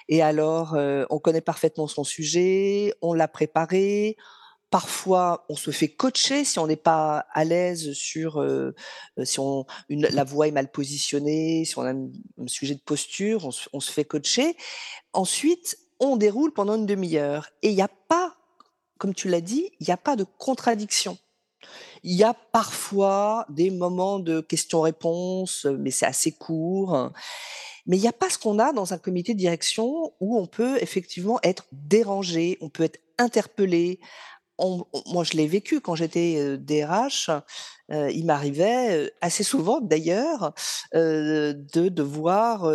[0.08, 4.16] et alors, heu, on connaît parfaitement son sujet, on l'a préparé.
[4.70, 8.74] Parfois, on se fait coacher si on n'est pas à l'aise sur, heu,
[9.22, 12.10] si on la voix est mal positionnée, si on a un
[12.48, 14.56] sujet de posture, on se on se fait coacher.
[15.12, 18.36] Ensuite, on déroule pendant une demi heure et il y a pas,
[18.98, 21.18] comme tu l'as dit, il y a pas de contradiction.
[22.04, 27.10] Il y a parfois des moments de questions-réponses, mais c'est assez court.
[27.86, 30.46] Mais il y a pas ce qu'on a dans un comité de direction où on
[30.46, 34.00] peut effectivement être dérangé, on peut être interpellé.
[34.58, 37.30] Moi, je l'ai vécu quand j'étais, heu, DRH,
[37.92, 40.54] heu, il m'arrivait, heu, assez souvent d'ailleurs,
[40.94, 42.66] heu, de devoir,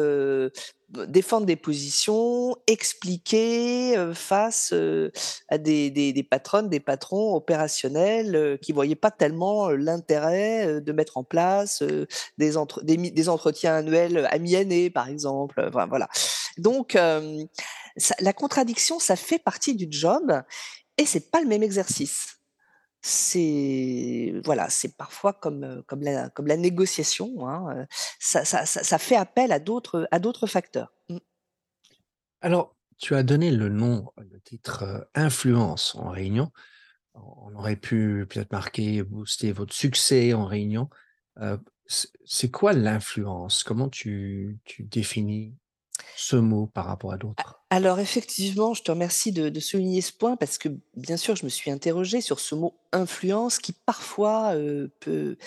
[1.08, 5.12] défendre des positions, expliquer, heu, face, heu,
[5.50, 10.92] à des des des patronnes, des patrons opérationnels, heu, qui voyaient pas tellement, l'intérêt, de
[10.94, 11.84] mettre en place,
[12.38, 16.10] des entre des des entretiens annuels à mi-année, par exemple, voilà.
[16.58, 16.98] Donc
[18.20, 20.42] la contradiction, ça fait partie du job
[20.98, 22.39] et c'est pas le même exercice.
[23.02, 27.88] C'est voilà, c'est parfois comme, heu, comme la négociation, hein,
[28.20, 30.92] ça ça ça fait appel à d'autres, à d'autres facteurs.
[31.10, 31.18] Mmh.
[32.42, 36.52] Alors, tu as donné le nom, le titre, heu, influence en réunion.
[37.16, 40.90] On aurait pu peut-être marquer, booster votre succès en réunion.
[41.88, 43.64] C'est c'est quoi l'influence?
[43.64, 45.56] Comment tu tu définis
[46.16, 47.62] ce mot par rapport à d'autres?
[47.70, 51.50] alors effectivement, je te remercie de souligner ce point parce que, bien sûr, je me
[51.50, 55.38] suis interrogée sur ce mot influence qui parfois, heu, peut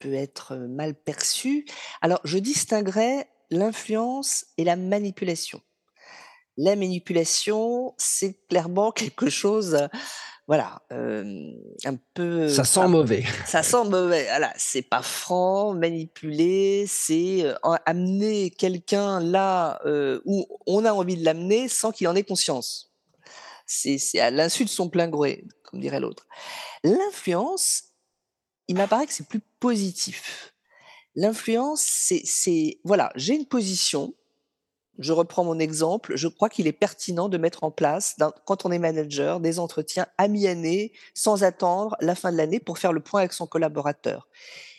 [0.00, 1.66] peut être, heu, mal perçu.
[2.02, 5.60] Alors je distinguerais l'influence et la manipulation.
[6.56, 9.88] La manipulation, c'est clairement quelque chose,
[10.46, 13.24] voilà, un peu, Ça sent mauvais.
[13.46, 17.46] ça sent mauvais, voilà, c'est pas franc, manipuler, c'est,
[17.86, 19.80] amener quelqu'un là,
[20.26, 22.92] où on a envie de l'amener sans qu'il en ait conscience.
[23.66, 26.26] C'est c'est à l'insu de son plein gré, comme dirait l'autre.
[26.82, 27.84] L'influence,
[28.68, 30.54] il m'apparaît que c'est plus positif.
[31.14, 34.14] L'influence, c'est voilà, j'ai une position,
[34.98, 38.70] je reprends mon exemple, je crois qu'il est pertinent de mettre en place, quand on
[38.70, 43.00] est manager, des entretiens à mi-année, sans attendre la fin de l'année pour faire le
[43.00, 44.28] point avec son collaborateur.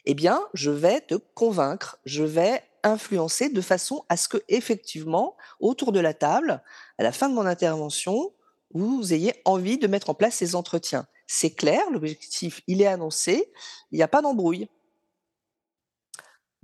[0.06, 5.36] Eh bien, je vais te convaincre, je vais influencer de façon à ce que, effectivement,
[5.60, 6.62] autour de la table,
[6.97, 8.32] à la fin de mon intervention,
[8.73, 11.08] vous ayez envie de mettre en place ces entretiens.
[11.28, 13.51] C'est clair, l'objectif, il est annoncé,
[13.91, 14.69] il n'y a pas d'embrouille.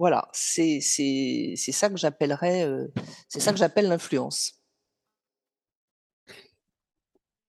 [0.02, 2.88] Voilà, c'est ça que j'appellerais, euh,
[3.30, 4.60] c'est ça que j'appelle l'influence.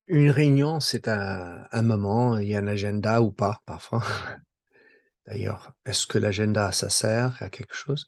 [0.06, 4.04] Une réunion, c'est un, un, moment, il y a un agenda ou pas, parfois.
[5.26, 8.06] D'ailleurs, est-ce que l'agenda, ça sert à quelque chose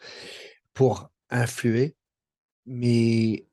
[0.75, 1.97] pour influer?
[2.67, 3.47] Mais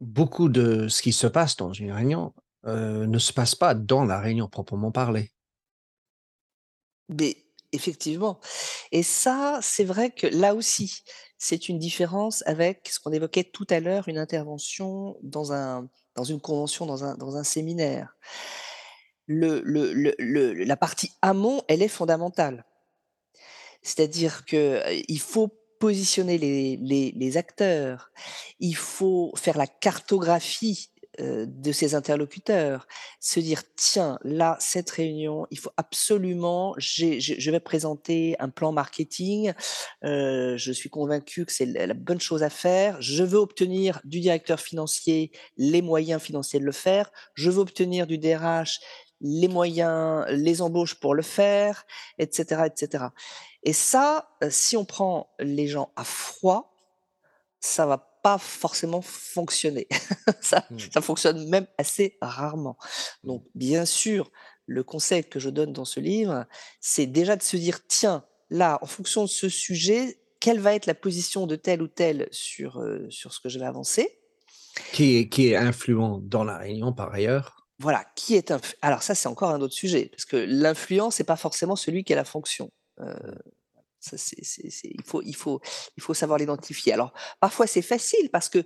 [0.00, 2.32] beaucoup de ce qui se passe dans une réunion
[2.66, 5.32] euh, ne se passe pas dans la réunion proprement parlée.
[7.08, 7.45] Mais
[7.76, 8.40] effectivement.
[8.92, 11.02] Et ça, c'est vrai que là aussi,
[11.38, 16.24] c'est une différence avec ce qu'on évoquait tout à l'heure, une intervention dans, un, dans
[16.24, 18.16] une convention, dans un, dans un séminaire.
[19.28, 22.64] La partie amont, elle est fondamentale.
[23.82, 28.10] C'est-à-dire qu'il faut positionner les, acteurs,
[28.60, 32.86] il faut faire la cartographie de ses interlocuteurs,
[33.20, 39.52] se dire tiens là cette réunion il faut absolument je vais présenter un plan marketing
[40.02, 44.60] je suis convaincu que c'est la bonne chose à faire je veux obtenir du directeur
[44.60, 48.80] financier les moyens financiers de le faire je veux obtenir du DRH
[49.20, 51.84] les moyens les embauches pour le faire
[52.18, 53.06] etc etc
[53.62, 56.74] et ça si on prend les gens à froid
[57.60, 59.86] ça va pas forcément fonctionner.
[60.40, 60.78] ça, mmh.
[60.92, 62.76] ça fonctionne même assez rarement.
[63.22, 63.28] Mmh.
[63.28, 64.32] Donc, bien sûr,
[64.66, 66.44] le conseil que je donne dans ce livre,
[66.80, 70.86] c'est déjà de se dire, tiens, là, en fonction de ce sujet, quelle va être
[70.86, 74.18] la position de tel ou tel sur, euh, sur ce que je vais avancer
[74.92, 79.14] qui est, qui est influent dans la réunion par ailleurs Voilà, qui est Alors ça,
[79.14, 82.24] c'est encore un autre sujet, parce que l'influence, c'est pas forcément celui qui a la
[82.24, 82.72] fonction.
[82.98, 83.14] Euh,
[84.12, 85.60] il, faut, il, faut,
[85.96, 86.92] il faut savoir l'identifier.
[86.92, 88.64] Alors, parfois, c'est facile parce que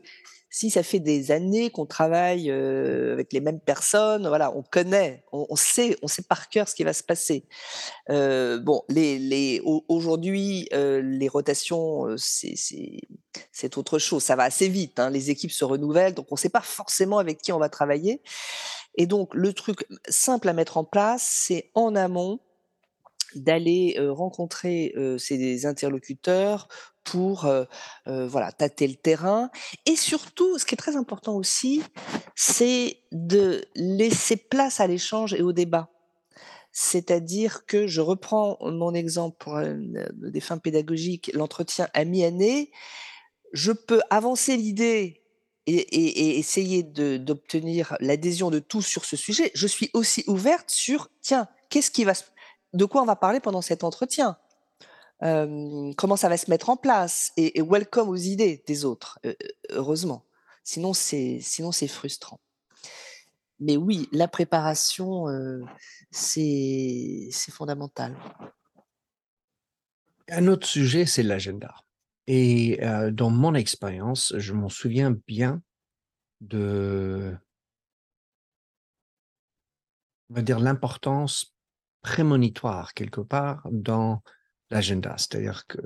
[0.53, 5.25] si ça fait des années qu'on travaille euh, avec les mêmes personnes, voilà, on connaît,
[5.31, 7.45] on, sait, on sait par cœur ce qui va se passer.
[8.11, 14.25] Euh, bon, les, les, aujourd'hui, euh, les rotations, c'est autre chose.
[14.25, 14.99] Ça va assez vite.
[14.99, 17.69] Hein, les équipes se renouvellent, donc on ne sait pas forcément avec qui on va
[17.69, 18.21] travailler.
[18.97, 22.41] Et donc, le truc simple à mettre en place, c'est en amont
[23.35, 26.69] d'aller rencontrer ces interlocuteurs
[27.05, 27.51] pour
[28.07, 29.51] voilà tâter le terrain
[29.87, 31.83] et surtout ce qui est très important aussi
[32.35, 35.89] c'est de laisser place à l'échange et au débat.
[36.73, 39.61] C'est-à-dire que je reprends mon exemple pour
[40.13, 42.71] des fins pédagogiques l'entretien à mi-année
[43.53, 45.23] je peux avancer l'idée
[45.67, 49.51] et, et, essayer d'obtenir l'adhésion de tous sur ce sujet.
[49.55, 52.25] Je suis aussi ouverte sur tiens qu'est-ce qui va se
[52.73, 54.37] de quoi on va parler pendant cet entretien
[55.21, 59.19] comment ça va se mettre en place et, welcome aux idées des autres,
[59.69, 60.25] heureusement.
[60.65, 62.41] Sinon, c'est sinon c'est frustrant.
[63.59, 65.27] Mais oui, la préparation,
[66.11, 68.17] c'est fondamental.
[70.29, 71.75] Un autre sujet, c'est l'agenda.
[72.27, 72.81] Et
[73.13, 75.63] dans mon expérience, je m'en souviens bien
[76.41, 77.37] de,
[80.31, 81.50] on va dire, l'importance
[82.03, 84.23] prémonitoire quelque part dans
[84.71, 85.15] l'agenda.
[85.19, 85.79] C'est-à-dire que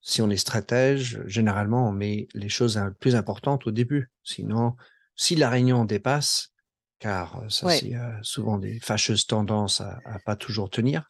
[0.00, 4.10] si on est stratège, généralement, on met les choses plus importantes au début.
[4.24, 4.74] Sinon,
[5.14, 6.52] si la réunion dépasse,
[6.98, 11.08] car ça, c'est souvent des fâcheuses tendances à, à pas toujours tenir,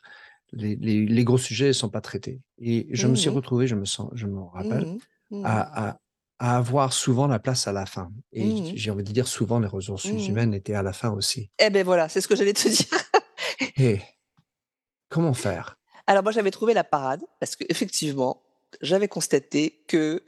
[0.53, 2.41] les, les, gros sujets ne sont pas traités.
[2.59, 4.99] Et je me suis mmh retrouvé, je me sens, je me rappelle, mmh
[5.31, 5.99] mmh à, à,
[6.39, 8.13] à, avoir souvent la place à la fin.
[8.33, 11.51] Et j'ai envie de dire souvent les ressources humaines étaient à la fin aussi.
[11.59, 12.99] Eh ben voilà, c'est ce que j'allais te dire.
[13.79, 14.01] Et
[15.13, 15.77] Comment faire?
[16.07, 18.43] Alors moi j'avais trouvé la parade parce qu'effectivement,
[18.81, 20.23] j'avais constaté que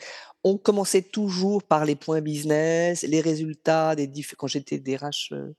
[0.44, 5.54] on commençait toujours par les points business, les résultats des quand j'étais DRH euh,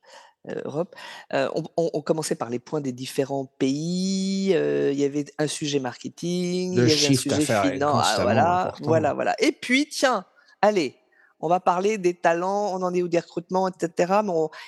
[0.47, 0.95] euh, Europe,
[1.33, 4.51] euh, on, commençait par les points des différents pays.
[4.51, 8.73] il y avait un sujet marketing, le il y avait un sujet finance, ah, voilà,
[8.81, 9.35] voilà, voilà.
[9.39, 10.23] Et puis tiens,
[10.61, 10.95] allez,
[11.39, 14.13] on va parler des talents, on en est où des recrutements, etc.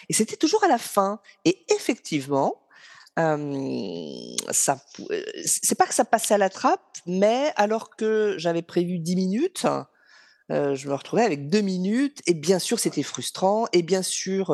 [0.09, 1.19] Et c'était toujours à la fin.
[1.45, 2.66] Et effectivement,
[3.17, 4.79] ça,
[5.45, 9.67] c'est pas que ça passait à la trappe, mais alors que j'avais prévu 10 minutes,
[10.49, 14.51] je me retrouvais avec 2 minutes, et bien sûr c'était frustrant, et bien sûr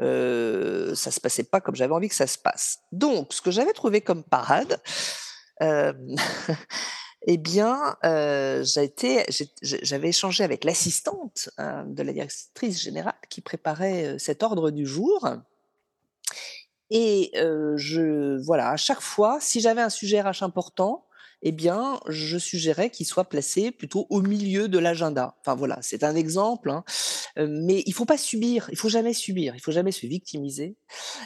[0.00, 2.80] euh, ça se passait pas comme j'avais envie que ça se passe.
[2.92, 4.80] Donc, ce que j'avais trouvé comme parade,
[7.28, 8.64] Eh bien, euh,
[9.62, 14.86] j'avais échangé avec l'assistante euh, de la directrice générale qui préparait euh, cet ordre du
[14.86, 15.28] jour.
[16.90, 21.06] Et je, voilà, à chaque fois, si j'avais un sujet RH important,
[21.42, 25.36] eh bien, je suggérais qu'il soit placé plutôt au milieu de l'agenda.
[25.40, 26.82] Enfin voilà, c'est un exemple, hein.
[27.36, 30.76] mais il faut pas subir, il faut jamais subir, il faut jamais se victimiser.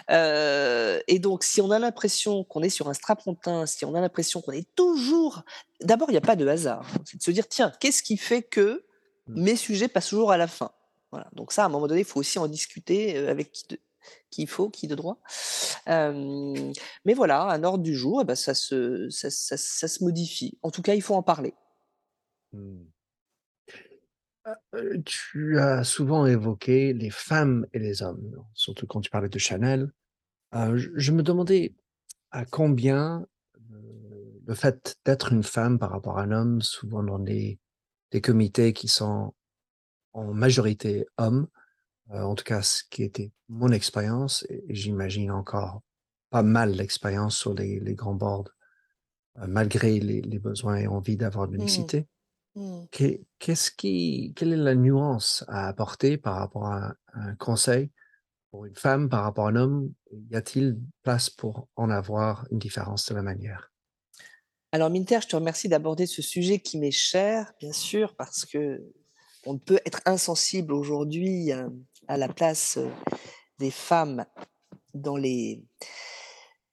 [0.09, 4.41] et donc, si on a l'impression qu'on est sur un strapontin, si on a l'impression
[4.41, 5.43] qu'on est toujours,
[5.81, 6.87] d'abord, il n'y a pas de hasard.
[6.95, 7.03] Hein.
[7.05, 8.85] C'est de se dire, tiens, qu'est-ce qui fait que
[9.29, 9.43] mmh.
[9.43, 10.73] mes sujets passent toujours à la fin?
[11.13, 11.29] Voilà.
[11.33, 13.79] Donc ça, à un moment donné, il faut aussi en discuter avec qui,
[14.30, 15.20] qu'il faut, qui de droit.
[15.86, 20.59] mais voilà, un ordre du jour, eh ben, ça, se, modifie.
[20.62, 21.55] En tout cas, il faut en parler.
[22.53, 22.84] Mmh.
[24.44, 24.57] Ah,
[25.05, 29.92] tu as souvent évoqué les femmes et les hommes, surtout quand tu parlais de Chanel.
[30.53, 31.74] je, me demandais
[32.30, 33.26] à combien
[34.46, 37.59] le fait d'être une femme par rapport à un homme, souvent dans des,
[38.11, 39.34] des comités qui sont
[40.12, 41.46] en majorité hommes,
[42.13, 45.83] euh, en tout cas ce qui était mon expérience, et, j'imagine encore
[46.31, 48.51] pas mal l'expérience sur les, grands boards,
[49.39, 51.57] euh, malgré les, besoins et envie d'avoir de mmh.
[51.57, 52.07] l'unicité.
[52.57, 52.81] Mmh.
[53.39, 57.91] Qu'est-ce qui, quelle est la nuance à apporter par rapport à, un conseil
[58.51, 59.93] pour une femme par rapport à un homme?
[60.13, 63.73] Y a-t-il place pour en avoir une différence de la manière?
[64.73, 68.81] Alors Minter, je te remercie d'aborder ce sujet qui m'est cher, bien sûr, parce que
[69.47, 71.69] on ne peut être insensible aujourd'hui à
[72.17, 72.79] la place
[73.59, 74.25] des femmes
[74.95, 75.63] dans les,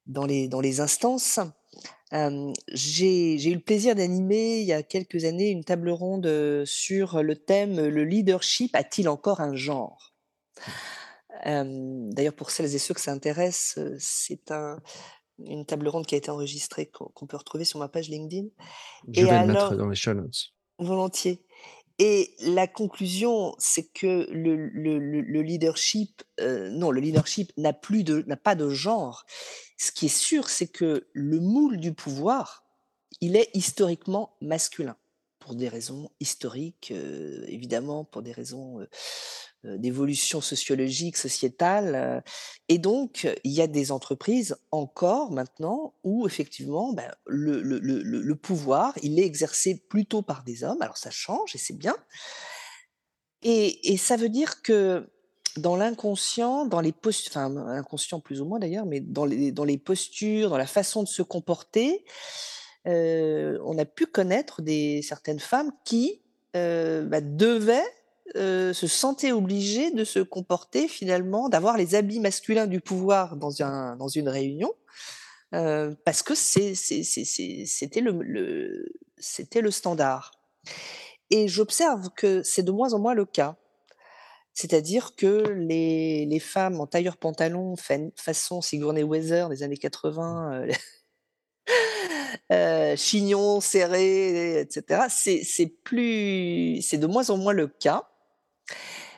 [0.06, 1.40] dans les, dans les instances.
[2.12, 7.36] j'ai eu le plaisir d'animer il y a quelques années une table ronde sur le
[7.36, 10.14] thème Le leadership a-t-il encore un genre?
[11.46, 14.80] D'ailleurs, pour celles et ceux que ça intéresse, c'est un,
[15.40, 18.48] une table ronde qui a été enregistrée qu'on peut retrouver sur ma page LinkedIn.
[19.08, 20.54] Je vais le mettre dans les notes.
[20.80, 21.44] Volontiers.
[22.00, 28.04] Et la conclusion, c'est que le, le, le leadership, euh, non, le leadership n'a plus
[28.04, 29.26] de, n'a pas de genre.
[29.78, 32.64] Ce qui est sûr, c'est que le moule du pouvoir,
[33.20, 34.96] il est historiquement masculin
[35.48, 36.92] pour des raisons historiques,
[37.48, 38.86] évidemment, pour des raisons
[39.64, 42.22] d'évolution sociologique, sociétale.
[42.68, 48.02] Et donc, il y a des entreprises encore maintenant où effectivement ben, le, le, le,
[48.04, 50.82] le, pouvoir, il est exercé plutôt par des hommes.
[50.82, 51.96] Alors ça change et c'est bien.
[53.42, 55.10] Et, et, ça veut dire que
[55.56, 59.64] dans l'inconscient, dans les postures, enfin inconscient plus ou moins d'ailleurs, mais dans les, dans
[59.64, 62.04] les postures, dans la façon de se comporter,
[62.88, 66.22] on a pu connaître des certaines femmes qui
[66.54, 67.86] bah, devaient
[68.34, 73.52] se sentait obligé de se comporter finalement, d'avoir les habits masculins du pouvoir dans,
[73.96, 74.74] dans une réunion,
[75.52, 80.32] parce que c'était le, le, standard.
[81.30, 83.58] Et j'observe que c'est de moins en moins le cas.
[84.54, 87.76] C'est-à-dire que les, les, femmes en tailleur-pantalon
[88.16, 90.72] façon Sigourney Weather des années 80, euh,
[92.52, 95.06] euh, chignon serré, etc.
[95.10, 98.08] C'est plus, c'est de moins en moins le cas.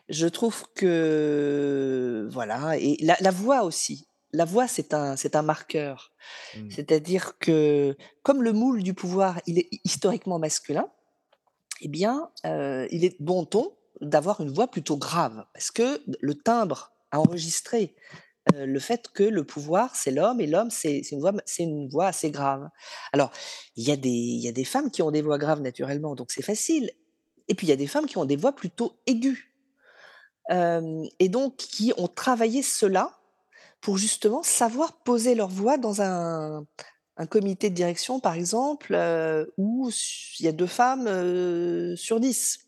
[0.10, 4.08] Je trouve que voilà et la, voix aussi.
[4.32, 6.12] La voix c'est un c'est un marqueur.
[6.56, 6.72] Mmh.
[6.72, 10.88] C'est-à-dire que comme le moule du pouvoir il est historiquement masculin,
[11.82, 16.36] eh bien euh, il est bon ton d'avoir une voix plutôt grave parce que le
[16.36, 17.96] timbre a enregistré
[18.56, 22.08] euh, le fait que le pouvoir c'est l'homme et l'homme c'est une voix une voix
[22.08, 22.70] assez grave.
[23.14, 23.32] Alors
[23.76, 26.32] il y a des y a des femmes qui ont des voix graves naturellement donc
[26.32, 26.92] c'est facile.
[27.48, 29.38] Et puis il y a des femmes qui ont des voix plutôt aiguës
[30.52, 33.20] et donc qui ont travaillé cela
[33.82, 36.66] pour justement savoir poser leur voix dans un,
[37.30, 38.98] comité de direction, par exemple,
[39.58, 39.92] où
[40.40, 42.68] il y a deux femmes sur dix.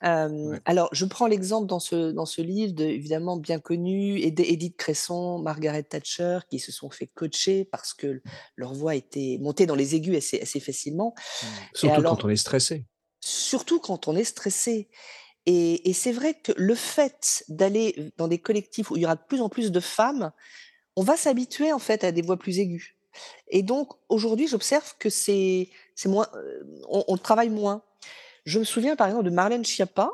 [0.00, 5.84] Alors, je prends l'exemple dans ce, dans ce livre, évidemment bien connu, Edith Cresson, Margaret
[5.84, 8.20] Thatcher, qui se sont fait coacher parce que
[8.56, 11.14] leur voix était montée dans les aigus assez, assez facilement.
[11.16, 11.46] Mmh.
[11.74, 12.84] Surtout quand on est stressé.
[13.20, 14.88] Surtout quand on est stressé.
[15.46, 19.22] Et, c'est vrai que le fait d'aller dans des collectifs où il y aura de
[19.28, 20.32] plus en plus de femmes,
[20.96, 22.94] on va s'habituer en fait à des voix plus aiguës.
[23.48, 25.68] Et donc aujourd'hui, j'observe que c'est
[26.04, 26.28] moins,
[26.88, 27.82] on, travaille moins.
[28.46, 30.10] Je me souviens par exemple de Marlène Schiappa,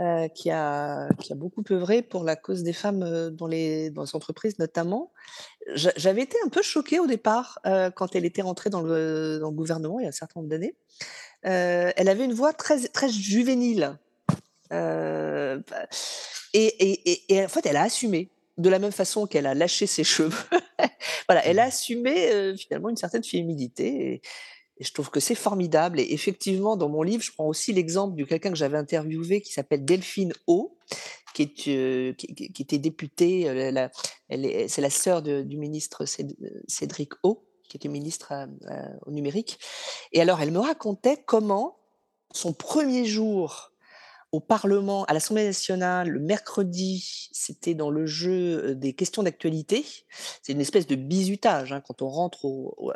[0.00, 3.90] euh, qui, a, qui a beaucoup œuvré pour la cause des femmes euh, dans les,
[3.90, 5.12] dans les entreprises notamment.
[5.74, 7.60] J'avais été un peu choquée au départ
[7.94, 10.50] quand elle était rentrée dans le, dans le, gouvernement il y a un certain nombre
[10.50, 10.74] d'années.
[11.42, 13.96] elle avait une voix très, très juvénile.
[14.72, 15.86] Euh, bah,
[16.52, 20.04] et, et, en fait, elle a assumé de la même façon qu'elle a lâché ses
[20.04, 20.36] cheveux.
[21.28, 21.68] voilà, elle a mmh.
[21.68, 24.14] assumé euh, finalement une certaine féminité.
[24.14, 24.22] Et
[24.80, 26.00] je trouve que c'est formidable.
[26.00, 29.52] Et effectivement, dans mon livre, je prends aussi l'exemple de quelqu'un que j'avais interviewé qui
[29.52, 30.76] s'appelle Delphine O,
[31.34, 32.12] qui, euh,
[32.58, 33.48] était députée.
[33.48, 33.88] Euh,
[34.68, 36.04] c'est la sœur du ministre
[36.66, 38.32] Cédric O, qui était ministre
[39.06, 39.58] au numérique.
[40.12, 41.76] Et alors, elle me racontait comment
[42.32, 43.69] son premier jour
[44.32, 49.84] au Parlement, à l'Assemblée nationale, le mercredi, c'était dans le jeu des questions d'actualité.
[50.42, 52.46] C'est une espèce de bizutage hein, quand on rentre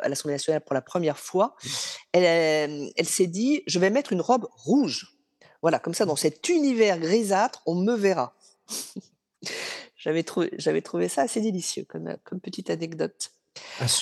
[0.01, 1.55] à l'Assemblée nationale pour la première fois.
[1.63, 1.69] Mmh.
[2.13, 5.15] Elle, elle s'est dit, je vais mettre une robe rouge.
[5.61, 8.35] Voilà, comme ça, dans cet univers grisâtre, on me verra.
[9.97, 13.31] j'avais trouvé, j'avais trouvé ça assez délicieux comme, comme petite anecdote.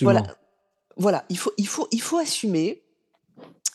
[0.01, 0.23] Voilà,
[0.97, 2.83] voilà, il faut, il faut, il faut assumer.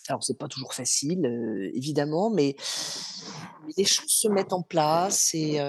[0.09, 2.57] Alors, c'est pas toujours facile, évidemment, mais
[3.77, 5.35] les choses se mettent en place.
[5.35, 5.61] Et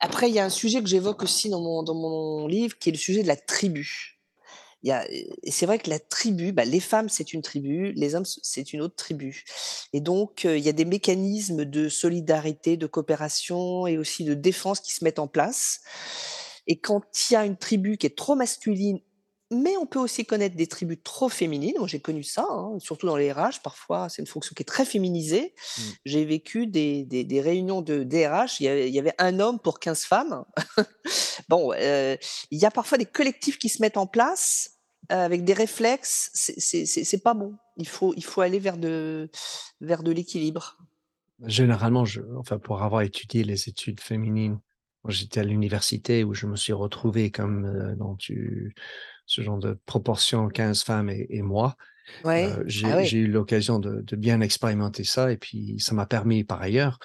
[0.00, 2.90] après, il y a un sujet que j'évoque aussi dans mon, dans mon livre, qui
[2.90, 4.12] est le sujet de la tribu.
[4.82, 8.14] Y a, et c'est vrai que la tribu, bah, les femmes, c'est une tribu, les
[8.14, 9.44] hommes, c'est une autre tribu.
[9.94, 14.80] Et donc, il y a des mécanismes de solidarité, de coopération et aussi de défense
[14.80, 15.80] qui se mettent en place.
[16.66, 19.00] Et quand il y a une tribu qui est trop masculine
[19.52, 21.74] mais on peut aussi connaître des tribus trop féminines.
[21.78, 23.62] Moi, j'ai connu ça, hein, surtout dans les RH.
[23.62, 25.54] Parfois, c'est une fonction qui est très féminisée.
[25.56, 25.82] Mmh.
[26.04, 28.60] J'ai vécu des, des, réunions de DRH.
[28.60, 30.44] Il y, avait, un homme pour 15 femmes.
[31.48, 32.16] bon, euh,
[32.50, 34.80] il y a parfois des collectifs qui se mettent en place
[35.12, 36.30] euh, avec des réflexes.
[36.34, 37.54] C'est pas bon.
[37.76, 39.30] Il faut, il faut aller vers de,
[39.80, 40.76] vers de l'équilibre.
[41.44, 44.58] Généralement, je, enfin, pour avoir étudié les études féminines,
[45.08, 50.48] j'étais à l'université où je me suis retrouvé comme euh, dans ce genre de proportion
[50.48, 51.76] 15 femmes et, moi.
[52.24, 52.52] Ouais.
[52.52, 56.62] Euh, ah j'ai eu l'occasion de, bien expérimenter ça et puis ça m'a permis par
[56.62, 56.98] ailleurs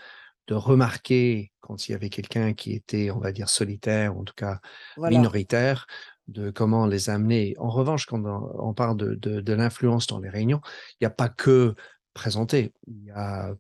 [0.48, 4.34] de remarquer quand il y avait quelqu'un qui était, on va dire, solitaire, en tout
[4.36, 4.60] cas
[4.98, 5.88] minoritaire,
[6.28, 7.56] de comment les amener.
[7.58, 10.62] En revanche, quand on, parle de, de l'influence dans les réunions,
[10.94, 11.76] il n'y a pas que
[12.14, 13.54] présenter, il y a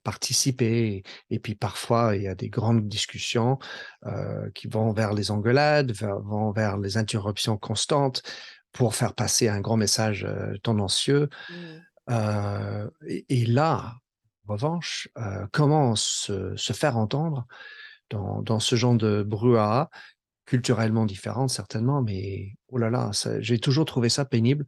[1.29, 3.59] et puis parfois il y a des grandes discussions
[4.05, 8.23] euh, qui vont vers les engueulades, vont vers les interruptions constantes
[8.71, 11.29] pour faire passer un grand message euh, tendancieux.
[11.49, 11.53] Mmh.
[12.09, 13.95] Euh, et, là,
[14.47, 15.07] en revanche,
[15.51, 17.45] comment se, faire entendre
[18.09, 19.89] dans, dans, ce genre de brouhaha
[20.45, 24.65] culturellement différent certainement, mais oh là là, j'ai toujours trouvé ça pénible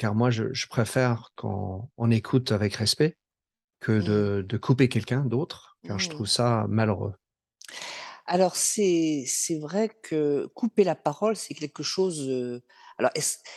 [0.00, 3.18] car moi, je, préfère qu'on on écoute avec respect
[3.80, 4.42] que mmh.
[4.42, 6.36] de, couper quelqu'un d'autre, car je trouve mmh.
[6.36, 7.14] ça malheureux.
[8.26, 9.26] Alors, c'est
[9.60, 12.30] vrai que couper la parole, c'est quelque chose.
[12.98, 13.10] alors,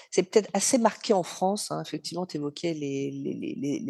[0.09, 1.69] c'est peut-être assez marqué en France.
[1.69, 3.11] Hein, effectivement, tu évoquais les,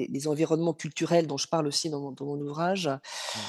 [0.09, 2.87] les, environnements culturels dont je parle aussi dans mon, ouvrage.
[2.87, 3.39] Mmh.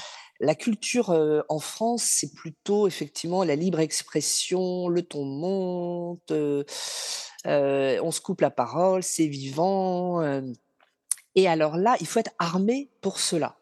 [0.41, 1.09] La culture
[1.49, 8.51] en France, c'est plutôt effectivement la libre expression, le ton monte, on se coupe la
[8.51, 10.21] parole, c'est vivant.
[11.35, 13.57] Et alors là, il faut être armé pour cela.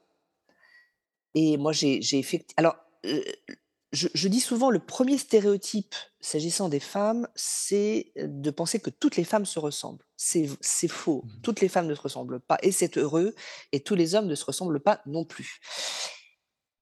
[1.35, 2.53] Et moi, j'ai effectivement.
[2.57, 2.75] Alors,
[3.93, 9.23] je, dis souvent, le premier stéréotype s'agissant des femmes, c'est de penser que toutes les
[9.23, 10.05] femmes se ressemblent.
[10.15, 10.47] C'est
[10.87, 11.23] faux.
[11.25, 13.35] Mmh toutes les femmes ne se ressemblent pas, et c'est heureux,
[13.71, 15.59] et tous les hommes ne se ressemblent pas non plus.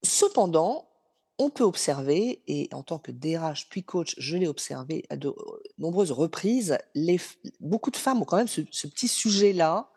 [0.03, 0.89] Cependant,
[1.37, 5.33] on peut observer, et en tant que DRH puis coach, je l'ai observé à de
[5.79, 7.19] nombreuses reprises, les,
[7.59, 9.89] beaucoup de femmes ont quand même ce, petit sujet-là,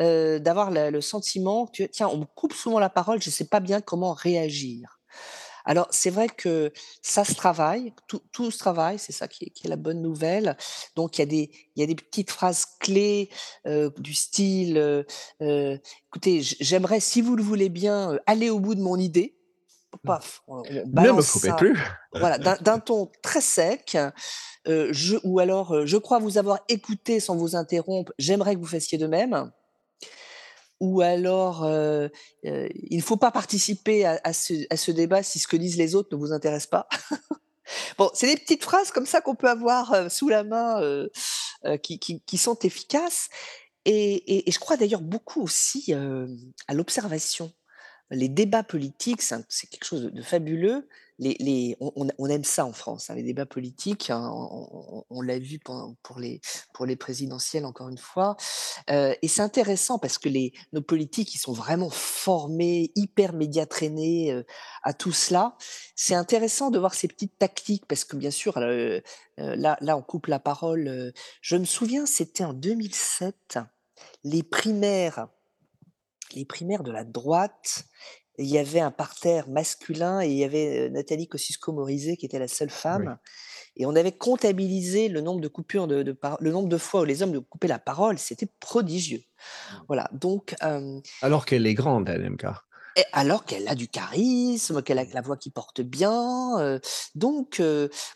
[0.00, 3.46] euh, d'avoir le, sentiment que, tiens, on me coupe souvent la parole, je ne sais
[3.46, 5.00] pas bien comment réagir.
[5.64, 6.72] Alors, c'est vrai que
[7.02, 10.56] ça se travaille, tout, tout se travaille, c'est ça qui est, la bonne nouvelle.
[10.94, 13.28] Donc, il y, a des, il y a des petites phrases clés
[13.66, 18.80] euh, du style euh, écoutez, j'aimerais, si vous le voulez bien, aller au bout de
[18.80, 19.34] mon idée.
[20.04, 21.76] Paf, on, ne me coupez plus.
[22.12, 23.98] Voilà, d'un ton très sec.
[24.64, 28.12] je, ou alors, je crois vous avoir écouté sans vous interrompre.
[28.16, 29.50] J'aimerais que vous fassiez de même
[30.80, 31.68] ou alors
[32.44, 36.18] il ne faut pas participer à, ce, débat si ce que disent les autres ne
[36.18, 36.88] vous intéresse pas.
[37.98, 40.80] bon, c'est des petites phrases comme ça qu'on peut avoir sous la main
[41.82, 43.28] qui, sont efficaces.
[43.84, 47.52] Et, je crois d'ailleurs beaucoup aussi à l'observation.
[48.10, 50.88] Les débats politiques, c'est quelque chose de fabuleux
[51.20, 54.10] on, aime ça en France, hein, les débats politiques.
[54.10, 54.30] Hein,
[55.10, 56.40] on, l'a vu pour, les,
[56.72, 58.36] pour les présidentielles, encore une fois.
[58.90, 60.28] Euh, et c'est intéressant parce que
[60.72, 64.44] nos politiques, ils sont vraiment formés, hyper médiatraînés euh,
[64.82, 65.56] à tout cela.
[65.96, 69.00] C'est intéressant de voir ces petites tactiques parce que, bien sûr, euh,
[69.36, 71.12] là, là, on coupe la parole.
[71.40, 73.58] Je me souviens, c'était en 2007,
[74.24, 75.28] les primaires
[76.34, 77.84] les primaires de la droite
[78.38, 82.48] il y avait un parterre masculin et il y avait Nathalie Kosciusko-Morizet qui était la
[82.48, 83.18] seule femme.
[83.76, 87.02] et on avait comptabilisé le nombre de coupures de de par le nombre de fois
[87.02, 89.22] où les hommes lui coupaient la parole, c'était prodigieux.
[89.88, 90.54] Voilà, donc
[91.22, 92.44] Alors qu'elle est grande, elle, MK.
[92.96, 96.80] et alors qu'elle a du charisme, qu'elle a la voix qui porte bien,
[97.14, 97.62] donc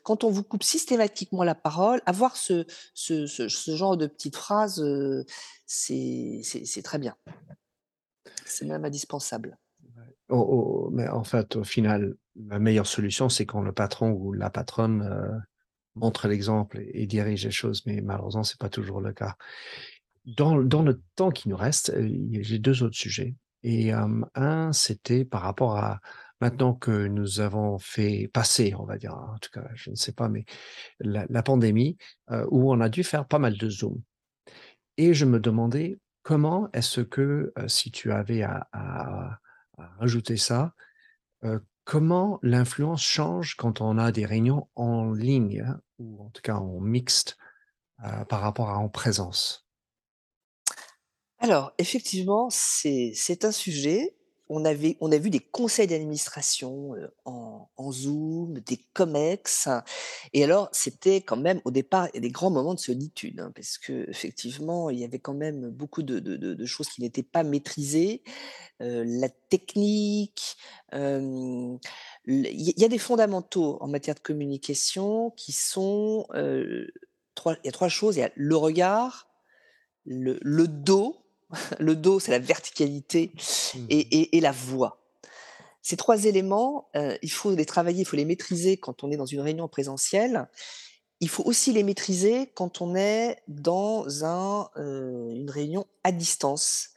[0.02, 2.64] quand on vous coupe systématiquement la parole, avoir ce
[2.94, 4.82] ce ce ce genre de petites phrases,
[5.66, 7.16] c'est très bien.
[8.44, 9.58] C'est même indispensable.
[10.92, 15.02] Mais en fait, au final, la meilleure solution, c'est quand le patron ou la patronne,
[15.02, 15.40] heu,
[15.94, 19.36] montre l'exemple et dirige les choses, mais malheureusement, c'est pas toujours le cas.
[20.24, 22.00] Dans dans le temps qui nous reste, a
[22.42, 23.34] j'ai 2 autres sujets.
[23.62, 26.00] Et hem, un, c'était par rapport à
[26.40, 30.12] maintenant que nous avons fait passer, on va dire, en tout cas, je ne sais
[30.12, 30.44] pas, mais
[31.00, 31.96] la pandémie,
[32.50, 34.00] où on a dû faire pas mal de Zoom.
[34.96, 39.38] Et je me demandais comment est-ce que, si tu avais à
[39.78, 40.74] à rajouter ça,
[41.44, 46.42] heu, comment l'influence change quand on a des réunions en ligne hein, ou en tout
[46.42, 47.38] cas en mixte,
[48.04, 49.66] heu, par rapport à en présence?
[51.38, 54.16] Alors effectivement, c'est un sujet.
[54.54, 56.92] On avait on a vu des conseils d'administration,
[57.24, 59.68] en Zoom, des COMEX
[60.34, 64.90] et alors c'était quand même au départ, des grands moments de solitude, hein, parce qu'effectivement,
[64.90, 68.22] il y avait quand même beaucoup de choses qui n'étaient pas maîtrisées.
[68.80, 70.56] La technique,
[70.92, 71.78] il
[72.26, 76.88] y a des fondamentaux en matière de communication qui sont, heu,
[77.34, 79.28] 3 il y a 3 choses, il y a le regard,
[80.06, 81.21] le dos
[81.78, 83.32] le dos, c'est la verticalité
[83.88, 84.98] et Mmh et et la voix.
[85.82, 89.16] Ces 3 éléments, heu, il faut les travailler, il faut les maîtriser quand on est
[89.16, 90.48] dans une réunion présentielle.
[91.20, 96.90] Il faut aussi les maîtriser quand on est dans un, heu, une réunion à distance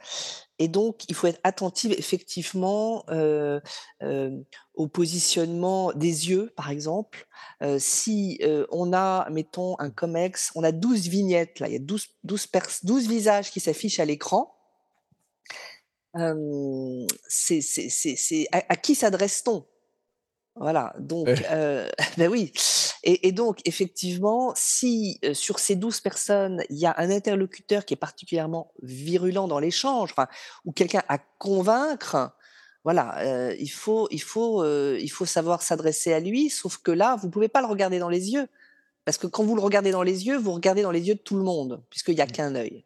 [0.60, 3.62] et donc il faut être attentive effectivement, heu,
[4.02, 4.44] hem,
[4.76, 7.28] au positionnement des yeux, par exemple.
[7.64, 8.40] Heu, si,
[8.72, 12.48] on a, mettons, un comex, on a 12 vignettes là, il y a 12 12
[12.48, 14.52] pers 12 visages qui s'affichent à l'écran.
[17.28, 19.66] C'est à à qui s'adresse-t-on?
[20.56, 21.28] Voilà, donc
[22.18, 22.52] bah, oui.
[23.04, 27.94] Et et donc effectivement, si, sur ces 12 personnes, il y a un interlocuteur qui
[27.94, 30.28] est particulièrement virulent dans l'échange, enfin,
[30.64, 32.32] ou quelqu'un à convaincre,
[32.84, 37.30] voilà, il faut il faut, il faut savoir s'adresser à lui, sauf que là, vous
[37.30, 38.48] pouvez pas le regarder dans les yeux,
[39.06, 41.20] parce que quand vous le regardez dans les yeux, vous regardez dans les yeux de
[41.20, 42.86] tout le monde, puisqu'il y a mmh, qu'un œil.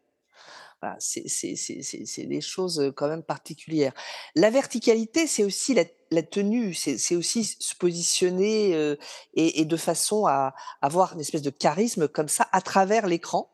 [0.82, 3.92] Voilà, c'est c'est c'est c'est c'est des choses, quand même particulières.
[4.34, 8.98] La verticalité, c'est aussi la la tenue, c'est c'est aussi se positionner, heu
[9.34, 13.50] et et de façon à avoir une espèce de charisme comme ça à travers l'écran.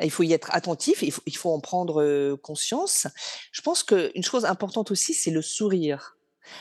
[0.00, 3.08] Il faut y être attentif, il faut il faut en prendre, conscience.
[3.50, 6.16] Je pense qu'une chose importante aussi, c'est le sourire.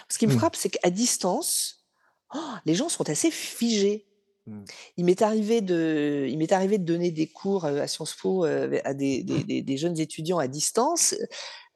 [0.09, 1.85] Ce qui me mmh, frappe, c'est qu'à distance,
[2.33, 4.07] oh, les gens sont assez figés.
[4.51, 4.65] Mmh.
[4.97, 8.93] Il m'est arrivé de il m'est arrivé de donner des cours, à Sciences Po, à
[8.93, 11.15] des des des des jeunes étudiants à distance.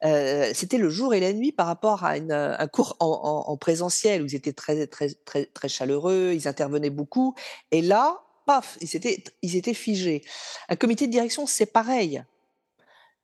[0.02, 3.56] C'était le jour et la nuit par rapport à une, un cours en en en
[3.56, 7.34] présentiel où ils étaient très très très très chaleureux, ils intervenaient beaucoup
[7.70, 10.22] et là, paf, ils étaient ils étaient figés.
[10.68, 12.22] Un comité de direction, c'est pareil.